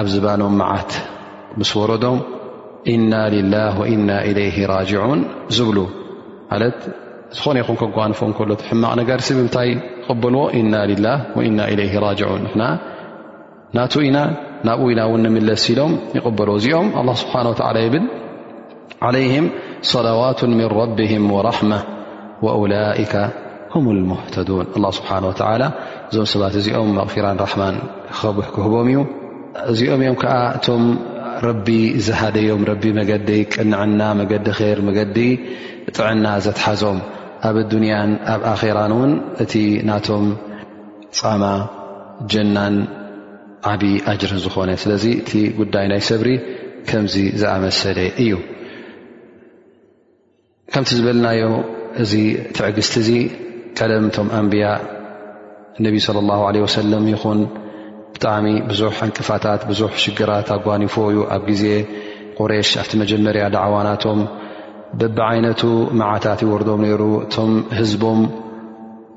ኣብ 0.00 0.06
ዝባኖም 0.16 0.54
መዓት 0.62 0.90
ምስ 1.62 1.70
ወረዶም 1.80 2.18
ኢና 2.96 3.12
ላه 3.54 3.72
ወኢና 3.84 4.10
إለይ 4.28 4.54
ራጅعን 4.74 5.20
ዝብሉ 5.58 5.78
ለት 6.60 6.78
ዝኾነ 7.38 7.56
ይኹንከጓንፎኦም 7.62 8.32
ሎሕማቅ 8.50 8.92
ነጋድሲብ 9.00 9.38
ታይ 9.56 9.68
ቅበልዎ 10.06 10.42
ና 10.72 10.76
ላه 11.04 11.18
ና 11.58 11.60
إይ 11.72 11.84
ራعን 12.04 12.42
ን 12.58 12.62
ና 13.78 13.78
ኢና 14.06 14.18
ናብኡ 14.68 14.86
ኢና 14.92 15.00
ውንንምለስ 15.12 15.64
ኢሎም 15.72 15.92
ይقበልዎ 16.18 16.54
እዚኦም 16.60 16.88
ስብሓه 17.22 17.46
ብል 17.92 18.04
صላዋት 19.92 20.40
ምን 20.50 20.60
رቢهም 20.80 21.24
وራحመ 21.36 21.70
ላئከ 22.74 23.14
هም 23.74 23.84
الተን 23.94 24.84
ስብሓه 24.98 25.22
እዞም 26.08 26.26
ሰባት 26.34 26.54
እዚኦም 26.60 26.90
መቕራ 26.98 27.26
ራማን 27.44 27.76
ክብህ 28.20 28.46
ክህቦም 28.54 28.86
እዩ 28.92 29.00
እዚኦም 29.70 30.00
ም 30.08 30.14
ዓ 30.36 30.38
ረቢ 31.46 31.68
ዝሃደዮም 32.06 32.62
ረቢ 32.70 32.82
መገዲ 32.98 33.28
ቅንዕና 33.54 34.00
መገዲ 34.20 34.46
ር 34.58 34.80
መገዲ 34.88 35.18
ብጥዕና 35.84 36.26
ዘተሓዞም 36.44 36.98
ኣብ 37.48 37.56
ዱንያን 37.72 38.10
ኣብ 38.32 38.42
ኣራን 38.52 38.92
እውን 38.96 39.12
እቲ 39.44 39.52
ናቶም 39.88 40.26
ፃማ 41.18 41.44
ጀናን 42.32 42.74
ዓብዪ 43.70 43.92
ኣጅርን 44.12 44.40
ዝኾነ 44.44 44.70
ስለዚ 44.82 45.04
እቲ 45.20 45.30
ጉዳይ 45.60 45.86
ናይ 45.92 46.02
ሰብሪ 46.10 46.28
ከምዚ 46.90 47.14
ዝኣመሰለ 47.40 47.98
እዩ 48.24 48.32
ከምቲ 50.72 50.90
ዝበልናዮ 50.98 51.42
እዚ 52.02 52.12
ትዕግስቲ 52.56 52.94
እዙ 53.04 53.10
ቀደም 53.78 54.04
ቶም 54.16 54.28
ኣንብያ 54.40 54.66
ነብ 55.84 55.94
ለ 56.16 56.22
ላ 56.28 56.32
ለ 56.54 56.60
ወሰለም 56.66 57.04
ይኹን 57.14 57.38
ብጣዕሚ 58.16 58.46
ብዙሕ 58.70 58.94
ዕንቅፋታት 59.06 59.60
ብዙሕ 59.70 59.90
ሽግራት 60.04 60.48
ኣጓኒፎ 60.56 60.94
ዩ 61.16 61.26
ኣብ 61.34 61.42
ግዜ 61.50 61.64
ቁሬሽ 62.38 62.70
ኣብቲ 62.82 62.92
መጀመርያ 63.02 63.44
ድዕዋናቶም 63.54 64.20
በብዓይነቱ 65.00 65.62
መዓታት 66.00 66.40
ይወርዶም 66.44 66.80
ነይሩ 66.86 67.02
እቶም 67.24 67.52
ህዝቦም 67.78 68.20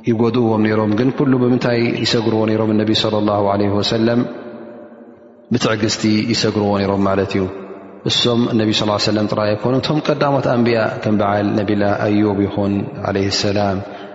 ይጎድእዎም 0.10 0.64
ነሮም 0.68 0.92
ግን 1.00 1.10
ኩሉ 1.18 1.32
ብምንታይ 1.44 1.80
ይሰግርዎ 2.04 2.40
ሮም 2.62 2.72
ነቢ 2.82 2.92
صى 3.02 3.10
له 3.30 3.84
ሰለም 3.94 4.22
ብትዕግዝቲ 5.54 6.04
ይሰግርዎ 6.34 6.72
ነሮም 6.84 7.02
ማለት 7.10 7.32
እዩ 7.38 7.44
እሶም 8.10 8.42
ነቢ 8.60 8.70
صى 8.80 9.12
ለም 9.18 9.28
ጥራ 9.34 9.40
ይኮኑ 9.54 9.74
እቶም 9.82 10.00
ቀዳሞት 10.08 10.46
ኣንብያ 10.56 10.80
ከም 11.04 11.16
በዓል 11.22 11.48
ነቢላ 11.60 11.84
ኣዩብ 12.08 12.40
ይኹን 12.46 12.74
عለ 13.08 13.18
ሰላም 13.44 13.78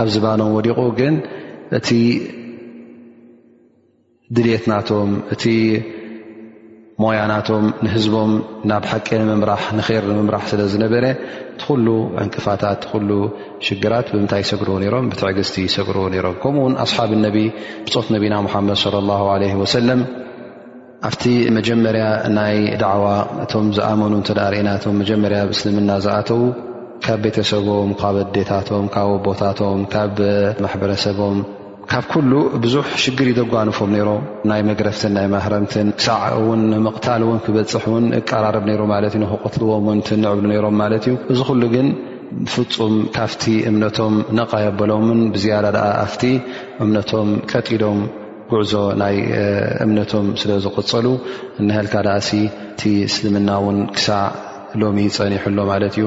ኣብ 0.00 0.08
ዚባኖም 0.14 0.50
ወዲቑ 0.56 0.78
ግን 0.98 1.14
እቲ 1.78 1.88
ድልትናቶም 4.36 5.10
እቲ 5.34 5.44
ሞያናቶም 7.02 7.64
ንህዝቦም 7.84 8.30
ናብ 8.70 8.84
ሓቀ 8.90 9.08
ንምምራሕ 9.20 9.62
ንር 9.78 10.04
ንምምራሕ 10.14 10.42
ስለ 10.52 10.60
ዝነበረ 10.72 11.04
ትኩሉ 11.60 11.86
ዕንቅፋታት 12.22 12.78
ትኩሉ 12.84 13.10
ሽግራት 13.66 14.06
ብምንታይ 14.14 14.40
ይሰግርዎ 14.44 14.74
ነሮም 14.84 15.06
ብትዕግዝቲ 15.12 15.56
ይሰግርዎ 15.68 16.04
ነሮም 16.14 16.34
ከምኡ 16.44 16.62
ውን 16.66 16.74
ኣስሓብ 16.84 17.12
ነቢ 17.26 17.36
ብፆት 17.86 18.08
ነቢና 18.14 18.34
ሙሓመድ 18.46 18.76
ለ 18.94 19.04
ላه 19.10 19.22
ለ 19.42 19.50
ወሰለም 19.62 20.02
ኣብቲ 21.08 21.24
መጀመርያ 21.58 22.04
ናይ 22.38 22.56
ዳዕዋ 22.82 23.06
እቶም 23.44 23.66
ዝኣመኑ 23.76 24.12
እተዳርእናቶም 24.22 24.96
መጀመርያ 25.02 25.40
ብእስልምና 25.50 25.90
ዝኣተዉ 26.06 26.40
ካብ 27.04 27.18
ቤተሰቦም 27.24 27.90
ካብ 28.00 28.16
ኣዴታቶም 28.24 28.84
ካብ 28.94 29.10
ቦታቶም 29.26 29.80
ካብ 29.92 30.16
ማሕበረሰቦም 30.64 31.36
ካብ 31.90 32.04
ኩሉ 32.12 32.30
ብዙሕ 32.64 32.84
ሽግር 33.02 33.26
ይዘጓንፎም 33.32 33.90
ነይሮም 33.96 34.22
ናይ 34.50 34.60
መግረፍትን 34.70 35.12
ናይ 35.16 35.26
ማህረምትን 35.34 35.88
ክሳዕ 35.98 36.32
ውን 36.46 36.62
ምቕታል 36.86 37.22
እውን 37.26 37.38
ክበፅሕ 37.46 37.84
ውን 37.94 38.06
እቀራርብ 38.18 38.64
ነይሩ 38.70 38.82
ማለት 38.94 39.14
እዩ 39.18 39.22
ንክቆትልዎምውን 39.24 40.00
ትንዕብሉ 40.08 40.44
ነሮም 40.52 40.76
ማለት 40.82 41.04
እዩ 41.10 41.16
እዚ 41.34 41.40
ኩሉ 41.50 41.62
ግን 41.74 41.88
ፍፁም 42.54 42.94
ካብቲ 43.16 43.44
እምነቶም 43.70 44.14
ነቃየበሎን 44.38 45.20
ብዝያዳ 45.34 45.66
ድኣ 45.76 45.84
ኣፍቲ 46.04 46.22
እምነቶም 46.84 47.28
ቀጢሎም 47.52 48.00
ጉዕዞ 48.52 48.72
ናይ 49.04 49.16
እምነቶም 49.86 50.26
ስለዝቕፀሉ 50.42 51.06
ንሃልካ 51.70 51.94
ደኣ 52.08 52.18
ሲ 52.28 52.40
እቲ 52.72 52.82
እስልምና 53.08 53.48
እውን 53.62 53.80
ክሳዕ 53.96 54.22
ሎሚ 54.82 54.98
ፀኒሑሎ 55.18 55.58
ማለት 55.72 55.94
እዩ 55.98 56.06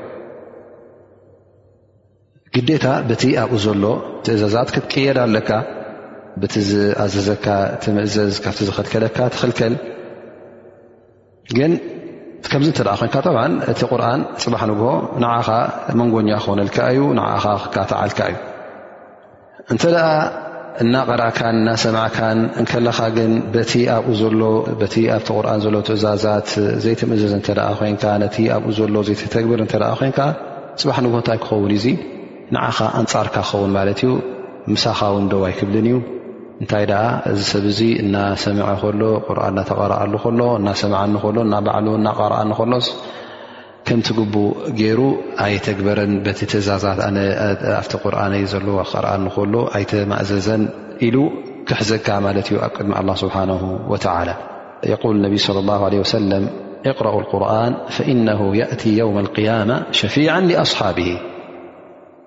ግዴታ 2.55 2.85
በቲ 3.09 3.23
ኣብኡ 3.41 3.57
ዘሎ 3.65 3.83
ትእዛዛት 4.25 4.69
ክትቀየድ 4.75 5.17
ኣለካ 5.25 5.49
በቲ 6.41 6.53
ዝኣዘዘካ 6.69 7.45
እቲ 7.75 7.85
ምእዘዝ 7.95 8.33
ካብቲ 8.43 8.59
ዝኽልከለካ 8.67 9.17
ትኽልከል 9.33 9.73
ግን 11.57 11.71
ከምዚ 12.51 12.67
ንተደኣ 12.73 12.93
ኮንካ 13.01 13.15
ጣብዓ 13.25 13.39
እቲ 13.71 13.79
ቁርን 13.91 14.21
ፅባሕ 14.43 14.61
ንግሆ 14.71 14.89
ንዓኻ 15.23 15.47
መንጎኛ 15.99 16.29
ክኮነልካ 16.43 16.77
እዩ 16.93 16.99
ንዓኻ 17.19 17.43
ክካትዓልካ 17.63 18.19
እዩ 18.33 18.37
እንተ 19.73 19.83
ደኣ 19.95 20.07
እናቐራእካን 20.83 21.55
እናሰማዕካን 21.63 22.39
እንከለኻ 22.59 22.99
ግን 23.17 23.31
በቲ 23.53 23.71
ኣብኡ 23.97 24.09
ዘሎቲ 24.21 24.95
ኣብቲ 25.15 25.27
ቁርን 25.39 25.59
ዘሎ 25.65 25.75
ትእዛዛት 25.89 26.49
ዘይተ 26.85 27.01
ምእዘዝ 27.11 27.33
እንተደኣ 27.41 27.67
ኮይንካ 27.81 28.03
ነቲ 28.23 28.37
ኣብኡ 28.55 28.69
ዘሎ 28.79 28.95
ዘይተተግብር 29.09 29.61
እንተኣ 29.65 29.83
ኮይንካ 30.01 30.19
ፅባሕ 30.81 30.97
ንግሆ 31.07 31.15
እንታይ 31.23 31.39
ክኸውን 31.43 31.71
እዩ 31.73 31.79
ዙ 31.85 31.87
ንዓኻ 32.55 32.77
ኣንጻርካ 32.99 33.35
ክኸውን 33.49 33.71
ማለት 33.77 33.99
እዩ 34.05 34.11
ምሳኻ 34.73 34.99
ው 35.13 35.19
እደዋ 35.25 35.43
ኣይክብልን 35.49 35.85
እዩ 35.89 35.95
እንታይ 36.61 36.83
ደኣ 36.91 37.03
እዚ 37.31 37.39
ሰብ 37.51 37.63
እዙ 37.71 37.79
እናሰምዐ 38.03 38.69
ከሎ 38.81 39.01
ርን 39.37 39.45
እናተረኣሉሎ 39.53 40.39
እናሰማዓ 40.59 41.01
ሎ 41.35 41.37
እናባዕሉ 41.47 41.87
ናረኣ 42.07 42.37
ንኮሎስ 42.49 42.87
ከምቲ 43.87 44.07
ግቡ 44.17 44.35
ገይሩ 44.79 44.99
ኣይተግበረን 45.45 46.11
በቲ 46.25 46.39
ትእዛዛት 46.51 46.99
ኣብቲ 47.77 47.93
ቁርን 48.03 48.33
እዩ 48.39 48.47
ዘለዎ 48.53 48.77
ረአ 49.05 49.15
ንኮሎ 49.23 49.53
ኣይተማእዘዘን 49.79 50.63
ኢሉ 51.07 51.15
ክሕዘካ 51.69 52.07
ማለት 52.27 52.47
ዩ 52.53 52.59
ኣብ 52.67 52.71
ቅድሚ 52.77 52.93
ላ 53.09 53.15
ስብሓን 53.23 53.51
ወላ 53.93 54.31
የል 54.91 55.17
ነቢ 55.25 55.33
ص 55.45 55.47
ه 55.81 56.03
ወሰለም 56.03 56.43
እቅረኡ 56.91 57.15
ቁርን 57.31 57.73
ፈእነ 57.95 58.27
እቲ 58.75 58.83
የውም 58.99 59.17
قያመ 59.35 59.69
ሸፊع 59.99 60.29
ኣصሓብሂ 60.63 61.07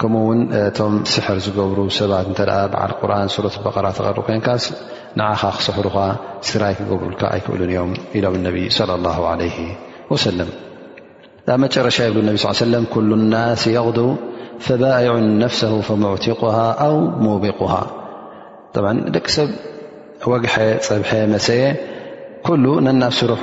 ከምኡ 0.00 0.18
ውን 0.30 0.40
ቶም 0.78 0.92
ስሕር 1.12 1.38
ዝገብሩ 1.44 1.78
ሰባት 1.96 2.26
እተ 2.32 2.40
በዓል 2.72 2.92
ቁርን 2.98 3.30
ሱረት 3.34 3.54
በራ 3.62 3.86
ተቐሪ 3.96 4.18
ኮይንካ 4.26 4.48
ንዓኻ 5.18 5.42
ክሰሕሩኻ 5.56 5.96
ስራይ 6.48 6.74
ክገብሩልካ 6.78 7.22
ኣይክእሉን 7.34 7.70
እዮም 7.72 7.90
ኢሎም 8.18 8.34
ነቢ 8.46 8.56
صለ 8.76 8.90
ላه 9.06 9.18
عለ 9.30 9.42
ወሰለም 10.12 10.50
ኣብ 11.54 11.58
መጨረሻ 11.64 11.96
ይብሉ 12.08 12.18
ብ 12.36 12.36
ስ 12.42 12.52
ሰለም 12.62 12.84
ኩሉ 12.94 13.10
ናስ 13.34 13.62
የቕዱው 13.76 14.08
ፈባየዑን 14.66 15.26
ነፍስ 15.42 15.60
ሙዕቲقሃ 16.04 16.56
ኣው 16.86 16.96
ሞቢቑሃ 17.26 17.74
ደቂ 19.16 19.26
ሰብ 19.38 19.50
ወግሐ 20.32 20.54
ፀብሐ 20.86 21.10
መሰየ 21.34 21.62
ኩሉ 22.46 22.64
ነና 22.86 23.02
ስርሑ 23.18 23.42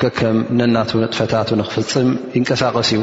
ከከም 0.00 0.36
ነና 0.58 0.76
ጥፈታቱ 1.12 1.48
ንክፍፅም 1.62 2.10
ይንቀሳቀስ 2.36 2.90
እዩ 2.94 3.00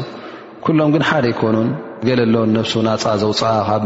ኩሎም 0.66 0.90
ግን 0.94 1.02
ሓደ 1.08 1.24
ይኮኑን 1.34 1.68
ገለ 2.04 2.20
ሎ 2.34 2.38
ነብሱ 2.54 2.72
ናፃ 2.86 3.04
ዘውፅኣ 3.22 3.52
ካብ 3.68 3.82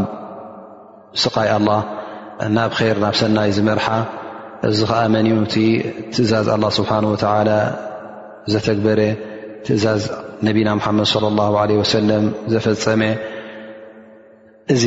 ስቓይ 1.22 1.48
ኣላ 1.56 1.70
ናብ 2.56 2.72
ር 2.94 2.96
ናብ 3.04 3.14
ሰናይ 3.20 3.50
ዝመርሓ 3.56 3.86
እዚ 4.68 4.78
ከዓ 4.90 5.00
መን 5.14 5.26
እእቲ 5.34 5.54
ትእዛዝ 6.14 6.46
ኣላ 6.54 6.64
ስብሓን 6.78 7.04
ወተ 7.12 7.24
ዘተግበረ 8.52 9.00
ትእዛዝ 9.64 10.02
ነቢና 10.46 10.68
ሙሓመድ 10.78 11.06
ለ 11.22 11.30
ላ 11.38 11.64
ለ 11.70 11.78
ወሰለም 11.82 12.24
ዘፈፀመ 12.52 13.02
እዚ 14.74 14.84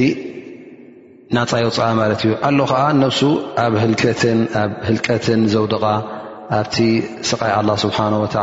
ናፃ 1.35 1.51
ዘውፅኣ 1.63 1.87
ማለት 2.01 2.21
እዩ 2.25 2.33
ኣሎ 2.47 2.59
ከዓ 2.71 2.81
ነብሱ 3.03 3.21
ኣብ 3.63 3.73
ህትኣብ 3.83 4.71
ህልቀትን 4.87 5.41
ዘውድቓ 5.53 5.85
ኣብቲ 6.57 6.75
ስቃይ 7.29 7.53
ኣላ 7.59 7.69
ስብሓን 7.85 8.13
ወተ 8.25 8.35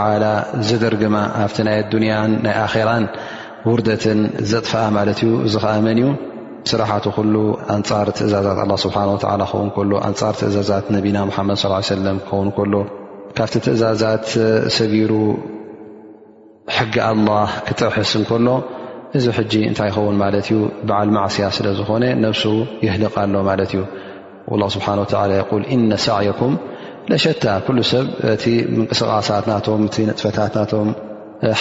ዘደርግማ 0.69 1.17
ኣብቲ 1.45 1.57
ናይ 1.69 1.77
ኣዱንያን 1.83 2.31
ናይ 2.47 2.55
ኣራን 2.65 3.05
ውርደትን 3.69 4.19
ዘጥፈኣ 4.51 4.83
ማለት 4.97 5.19
እዩ 5.25 5.33
ዚ 5.53 5.59
ከ 5.63 5.73
መን 5.87 5.99
ዩ 6.03 6.07
ስራሕት 6.71 7.07
ኩሉ 7.17 7.35
ኣንፃር 7.75 8.09
ትእዛዛት 8.19 8.59
ስብሓ 8.85 8.97
ክኸውን 9.23 9.69
ሎ 9.91 9.97
ንፃር 10.13 10.35
ትእዛዛት 10.41 10.87
ነቢና 10.97 11.19
ሓመድ 11.37 11.59
ሰለ 11.63 11.75
ክኸውን 12.29 12.49
ከሎ 12.57 12.75
ካብቲ 13.39 13.55
ትእዛዛት 13.67 14.25
ሰቢሩ 14.77 15.13
ሕጊ 16.77 16.95
ኣላ 17.09 17.29
ክጥሕስ 17.69 18.13
እከሎ 18.21 18.49
እዚ 19.19 19.25
ጂ 19.53 19.55
እንታይ 19.71 19.89
ይኸውን 19.91 20.17
ማለት 20.25 20.47
እዩ 20.51 20.59
በዓል 20.89 21.09
ማዕስያ 21.17 21.47
ስለ 21.59 21.67
ዝኾነ 21.79 22.05
ነብሱ 22.25 22.43
የህልቕ 22.87 23.15
ኣሎ 23.25 23.35
ማለት 23.51 23.71
እዩ 23.79 24.61
ስብሓ 24.77 24.89
ል 25.33 25.41
ነ 25.93 26.03
ሳዕይኩም 26.09 26.55
ሸታ 27.25 27.45
ሰብ 27.93 28.07
እቲ 28.33 28.45
ምንቅስቃሳትናቶም 28.77 29.83
ጥፈታት 30.19 30.53
ናቶም 30.59 30.89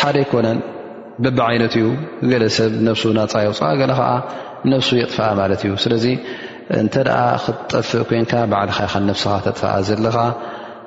ሓደ 0.02 0.16
ይኮነን 0.24 0.58
በብዓይነት 1.24 1.74
እዩ 1.80 1.88
ገለ 2.32 2.44
ሰብ 2.58 2.72
ነፍሱ 2.88 3.04
ናፃ 3.18 3.34
የውፅቃ 3.46 3.70
ገለ 3.82 3.92
ከዓ 4.00 4.10
ነፍሱ 4.74 4.90
የጥፍኣ 5.02 5.26
ማለት 5.42 5.62
እዩ 5.66 5.72
ስለዚ 5.84 6.06
እንተ 6.82 6.96
ደኣ 7.08 7.20
ክትጠፍእ 7.44 8.04
ኮይንካ 8.10 8.34
ባዕልኻ 8.52 8.78
ይኻ 8.88 8.94
ነፍስኻ 9.10 9.34
ተጥፍኣ 9.48 9.72
ዘለኻ 9.88 10.18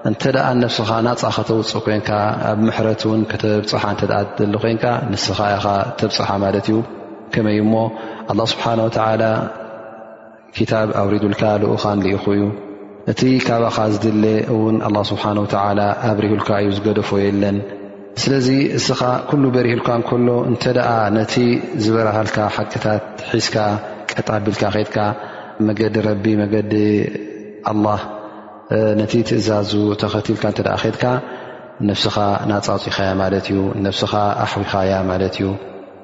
እንተ 0.09 0.22
ደኣ 0.37 0.47
ነብስኻ 0.62 0.91
ናፃ 1.09 1.22
ከተውፅእ 1.37 1.83
ኮይንካ 1.87 2.11
ኣብ 2.51 2.59
ምሕረት 2.68 3.03
ውን 3.11 3.22
ክተብፅሓ 3.33 3.83
እንተኣ 3.95 4.12
ደሊ 4.39 4.55
ኮንካ 4.64 4.85
ንስኻ 5.12 5.39
ኢኻ 5.57 5.66
ተብፅሓ 6.01 6.28
ማለት 6.45 6.66
እዩ 6.70 6.78
ከመይ 7.35 7.59
እሞ 7.64 7.74
ኣላ 8.33 8.41
ስብሓን 8.53 8.80
ወተዓላ 8.87 9.22
ክታብ 10.57 10.89
ኣውሪዱልካ 11.03 11.43
ልኡኻ 11.62 11.85
ንልኢኹ 11.99 12.24
እዩ 12.39 12.43
እቲ 13.12 13.20
ካባኻ 13.47 13.76
ዝድለ 13.93 14.24
እውን 14.57 14.76
ኣላ 14.89 14.97
ስብሓን 15.12 15.39
ወተላ 15.45 15.80
ኣብሪሁልካ 16.11 16.49
እዩ 16.64 16.68
ዝገደፎ 16.78 17.11
የለን 17.24 17.57
ስለዚ 18.20 18.48
እስኻ 18.78 19.00
ኩሉ 19.28 19.42
በሪሁልካ 19.54 19.88
እንከሎ 19.98 20.28
እንተደኣ 20.50 20.90
ነቲ 21.16 21.34
ዝበረሃልካ 21.84 22.38
ሓቅታት 22.56 23.04
ሒስካ 23.34 23.56
ቀጣቢልካ 24.12 24.62
ከድካ 24.74 24.96
መገዲ 25.68 25.94
ረቢ 26.08 26.24
መገዲ 26.42 26.72
ኣላህ 27.72 28.00
ነቲ 29.00 29.12
ትእዛዙ 29.28 29.70
ተኸትልካ 30.02 30.44
እንተኣ 30.52 30.76
ከድካ 30.84 31.04
ነብስኻ 31.88 32.16
እናፃፅኢኻያ 32.44 33.10
ማለት 33.22 33.46
እዩ 33.50 33.58
ነፍስኻ 33.86 34.12
ኣሕዊኻያ 34.44 34.92
ማለት 35.10 35.34
እዩ 35.38 35.48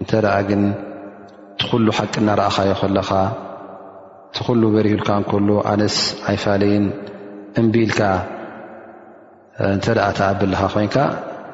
እንተደኣ 0.02 0.34
ግን 0.48 0.62
ትኩሉ 1.60 1.86
ሓቂ 1.98 2.14
እናረእኻዮ 2.24 2.72
ከለኻ 2.80 3.10
ትኩሉ 4.36 4.62
በሪህልካ 4.76 5.08
እንከሎ 5.20 5.48
ኣነስ 5.72 5.96
ኣይፋለይን 6.30 6.84
እምቢኢልካ 7.60 8.00
እንተደኣ 9.74 10.06
ተኣብልኻ 10.18 10.62
ኮይንካ 10.74 10.96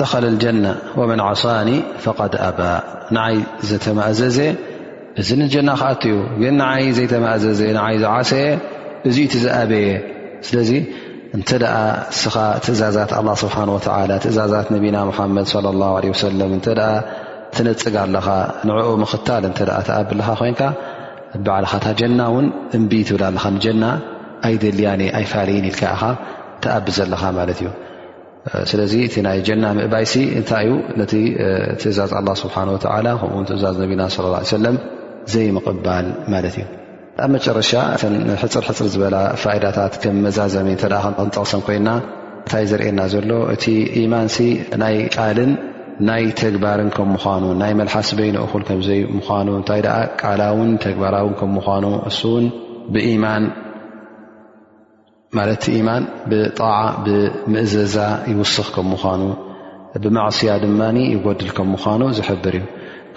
ደኸለ 0.00 0.24
ልጀና 0.34 0.66
ወመን 0.98 1.20
ዓሳኒ 1.28 1.70
ፈቐድ 2.04 2.34
ኣባ 2.48 2.60
ንዓይ 3.16 3.36
ዘተማእዘዘ 3.70 4.38
እዚ 5.20 5.28
ንጀና 5.40 5.70
ክኣትዩ 5.80 6.12
ግን 6.42 6.54
ንዓይ 6.60 6.84
ዘይተማእዘዘ 6.98 7.60
ንዓይ 7.78 7.96
ዝዓሰየ 8.02 8.46
እዙይ 9.10 9.26
ትዝኣበየ 9.32 9.88
ስለዚ 10.48 10.70
እንተደኣ 11.36 11.76
እስኻ 12.14 12.34
ትእዛዛት 12.64 13.10
ኣላ 13.18 13.28
ስብሓን 13.42 13.70
ወላ 13.74 14.12
ትእዛዛት 14.24 14.66
ነቢና 14.74 14.96
ሙሓመድ 15.10 15.48
ላ 15.82 15.86
ወሰለም 16.14 16.50
እንተኣ 16.58 16.80
ትነፅግ 17.54 17.94
ኣለኻ 18.04 18.26
ንዕኡ 18.68 18.90
ምኽታል 19.02 19.44
እንተ 19.50 19.60
ተኣብ 19.88 20.10
ለኻ 20.18 20.28
ኮንካ 20.40 20.60
በዕልኻ 21.46 21.72
እታ 21.80 21.86
ጀና 22.00 22.20
እውን 22.30 22.46
እምብ 22.78 22.92
ትብል 23.08 23.22
ለኻ 23.36 23.44
ንጀና 23.56 23.84
ኣይደልያኒ 24.48 25.02
ኣይፋልይን 25.20 25.66
ኢልካ 25.70 25.82
ኢኻ 25.96 26.02
ተኣብ 26.62 26.86
ዘለኻ 26.98 27.22
ማለት 27.38 27.58
እዩ 27.62 27.68
ስለዚ 28.70 28.92
እቲ 29.06 29.14
ናይ 29.26 29.38
ጀና 29.46 29.64
ምእባይሲ 29.78 30.12
እንታይ 30.38 30.64
እዩ 30.70 30.78
ነቲ 31.00 31.12
ትእዛዝ 31.80 32.12
አላ 32.18 32.28
ስብሓን 32.42 32.68
ወተላ 32.74 33.06
ከምኡውን 33.20 33.44
ትእዛዝ 33.50 33.76
ነቢና 33.82 34.02
ስለ 34.14 34.34
ሰለም 34.54 34.76
ዘይምቕባል 35.34 36.06
ማለት 36.32 36.56
እዩ 36.62 36.66
ኣብ 37.24 37.30
መጨረሻ 37.36 37.70
ሕፅርሕፅር 38.42 38.86
ዝበላ 38.94 39.16
ፋኢዳታት 39.42 39.94
ከም 40.02 40.16
መዛዘመ 40.26 40.68
ተ 40.82 40.94
ክንጠቕሰም 41.18 41.60
ኮይና 41.66 41.88
እንታይ 42.42 42.64
ዘርኤየና 42.70 43.00
ዘሎ 43.14 43.30
እቲ 43.54 43.64
ኢማን 44.02 44.28
ናይ 44.84 44.96
ቃልን 45.16 45.52
ናይ 46.08 46.24
ተግባርን 46.42 46.90
ከምምኳኑ 46.96 47.44
ናይ 47.62 47.72
መልሓስ 47.80 48.08
በይን 48.18 48.36
እኹል 48.46 48.62
ከምዘይምኳኑ 48.68 49.48
እንታይ 49.60 49.80
ደኣ 49.86 49.96
ቃላውን 50.22 50.72
ተግባራውን 50.86 51.34
ከም 51.40 51.52
ምኳኑ 51.58 51.84
እሱውን 52.10 52.46
ብኢማን 52.94 53.44
ማለቲ 55.38 55.64
ኢማን 55.76 56.04
ብጣዓ 56.30 56.74
ብምእዘዛ 57.04 57.96
ይውስኽ 58.30 58.66
ከም 58.74 58.86
ምዃኑ 58.92 59.22
ብማዕስያ 60.04 60.50
ድማ 60.64 60.80
ይጎድል 61.12 61.50
ከም 61.56 61.68
ምዃኑ 61.74 62.02
ዝሕብር 62.18 62.56
እዩ 62.60 62.66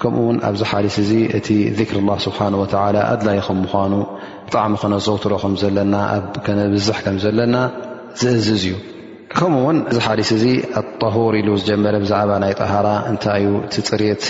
ከምኡ 0.02 0.20
ውን 0.28 0.38
ኣብዚ 0.50 0.62
ሓሊስ 0.72 0.96
እዚ 1.04 1.12
እቲ 1.40 1.48
ክሪ 1.90 1.98
ላ 2.10 2.16
ስብሓን 2.28 2.54
ወ 2.62 2.68
ኣድላይ 3.12 3.40
ከም 3.48 3.58
ምኳኑ 3.64 3.94
ብጣዕሚ 4.48 4.74
ክነዘውትሮ 4.84 5.34
ከም 5.44 5.54
ዘለና 5.64 5.96
ኣ 6.16 6.40
ከነብዝሕ 6.46 6.98
ከም 7.06 7.18
ዘለና 7.26 7.56
ዝእዝዝ 8.24 8.50
እዩ 8.70 8.80
ከምኡ 9.38 9.62
ውን 9.68 9.78
ዚ 9.98 10.06
ሓሊስ 10.08 10.30
እዚ 10.38 10.46
ኣጣሁር 10.84 11.34
ኢሉ 11.42 11.50
ዝጀመረ 11.62 11.96
ብዛዕባ 12.06 12.32
ናይ 12.46 12.54
ጣሃራ 12.62 12.88
እንታይ 13.12 13.44
እዩ 13.50 13.54
እቲ 13.66 13.76
ፅሬት 13.92 14.24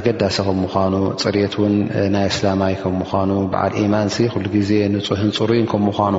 ኣገዳሲ 0.00 0.36
ከምምኳኑ 0.48 0.94
ፅሬት 1.26 1.54
ውን 1.64 1.74
ናይ 2.16 2.26
እስላማዊ 2.32 2.72
ከም 2.84 2.94
ምኳኑ 3.04 3.30
በዓል 3.54 3.74
ኢማን 3.84 4.08
ሉ 4.42 4.46
ግዜ 4.58 4.70
ንፁህንፅሩዩን 4.94 5.68
ከም 5.74 5.84
ምዃኑ 5.90 6.14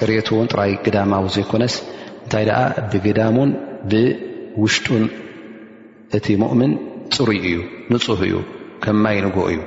ፅሬት 0.00 0.28
እውን 0.34 0.46
ጥራይ 0.52 0.72
ግዳማዊ 0.86 1.24
ዘይኮነስ 1.36 1.74
እንታይ 2.24 2.44
ደኣ 2.48 2.58
ብግዳሙን 2.92 3.50
ብውሽጡን 3.90 5.04
እቲ 6.18 6.26
ሙእምን 6.42 6.72
ፅሩይ 7.14 7.40
እዩ 7.48 7.56
ንፁህ 7.92 8.20
እዩ 8.26 8.34
ከምማይ 8.84 9.16
ንጎ 9.26 9.36
እዩ 9.52 9.60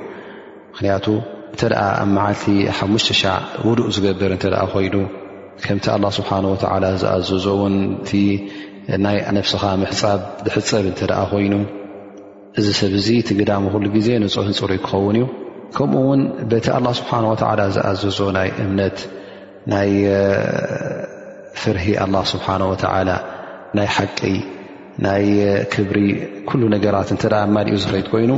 ምክንያቱ 0.72 1.06
እተደኣ 1.54 1.80
ኣብ 2.02 2.08
መዓልቲ 2.16 2.44
ሓሙሽተ 2.78 3.10
ሻ 3.20 3.34
ውዱእ 3.68 3.88
ዝገበር 3.96 4.32
እተ 4.36 4.44
ኮይኑ 4.74 4.94
ከምቲ 5.64 5.86
ኣላ 5.94 6.04
ስብሓንወተላ 6.18 6.84
ዝኣዘዞ 7.02 7.46
ውንቲ 7.62 8.10
ናይ 9.04 9.16
ነፍስኻ 9.38 9.62
ምሕፃብ 9.82 10.20
ዝሕፀብ 10.46 10.84
እንተ 10.90 11.00
ኣ 11.20 11.22
ኮይኑ 11.32 11.54
እዚ 12.58 12.66
ሰብ 12.80 12.94
ዙ 13.04 13.06
እቲ 13.22 13.28
ግዳሙ 13.40 13.62
ኩሉ 13.74 13.86
ግዜ 13.96 14.08
ንፁህን 14.24 14.54
ፅሩይ 14.60 14.78
ክኸውን 14.84 15.16
እዩ 15.20 15.26
ከምኡ 15.76 16.02
ውን 16.10 16.20
በቲ 16.50 16.66
ኣላ 16.76 16.86
ስብሓን 17.00 17.24
ወተላ 17.32 17.60
ዝኣዘዞ 17.74 18.18
ናይ 18.36 18.48
እምነት 18.64 18.96
ናይ 19.72 19.90
ፍርሂ 21.62 21.84
ኣه 22.04 22.12
ስብሓه 22.32 22.60
ተ 22.82 23.16
ናይ 23.78 23.88
ሓቂ 23.96 24.20
ናይ 25.06 25.24
ክብሪ 25.72 25.96
ኩሉ 26.48 26.62
ነገራት 26.74 27.08
እተ 27.14 27.24
ማድኡ 27.56 27.76
ዝክድ 27.84 28.06
ኮይኑ 28.12 28.30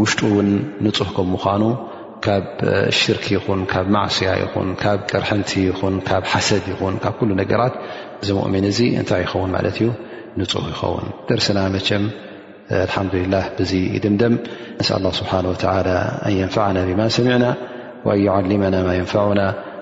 ውሽጡ 0.00 0.20
ውን 0.36 0.50
ንፁህ 0.84 1.08
ከምኳኑ 1.16 1.62
ካብ 2.26 2.44
ሽርክ 2.98 3.24
ይኹን 3.34 3.60
ካብ 3.72 3.86
ማዕስያ 3.96 4.30
ይኹን 4.42 4.68
ካብ 4.82 4.98
ቅርሕንቲ 5.10 5.50
ይኹን 5.68 5.94
ካብ 6.08 6.22
ሓሰድ 6.32 6.64
ይኹን 6.72 6.94
ካብ 7.04 7.16
ነገራት 7.42 7.74
ዚ 8.26 8.36
ؤሚን 8.44 8.66
እዚ 8.72 8.80
እንታይ 9.00 9.20
ይኸውን 9.24 9.50
ማለት 9.56 9.76
እዩ 9.80 9.88
ንፁህ 10.40 10.66
ይኸውን 10.72 11.06
ደርስና 11.30 11.58
መቸም 11.76 12.04
ሓዱላ 12.94 13.34
ብዙ 13.58 13.72
ድምደም 14.04 14.34
ንስ 14.80 14.90
ስብሓ 15.20 15.30
يንፈና 16.40 16.76
ብማ 16.90 17.00
ሰሚዕና 17.18 17.46
وኣን 18.06 18.20
ዩዓሊመና 18.26 18.74
ማ 18.86 18.90
يንፈዕና 19.00 19.40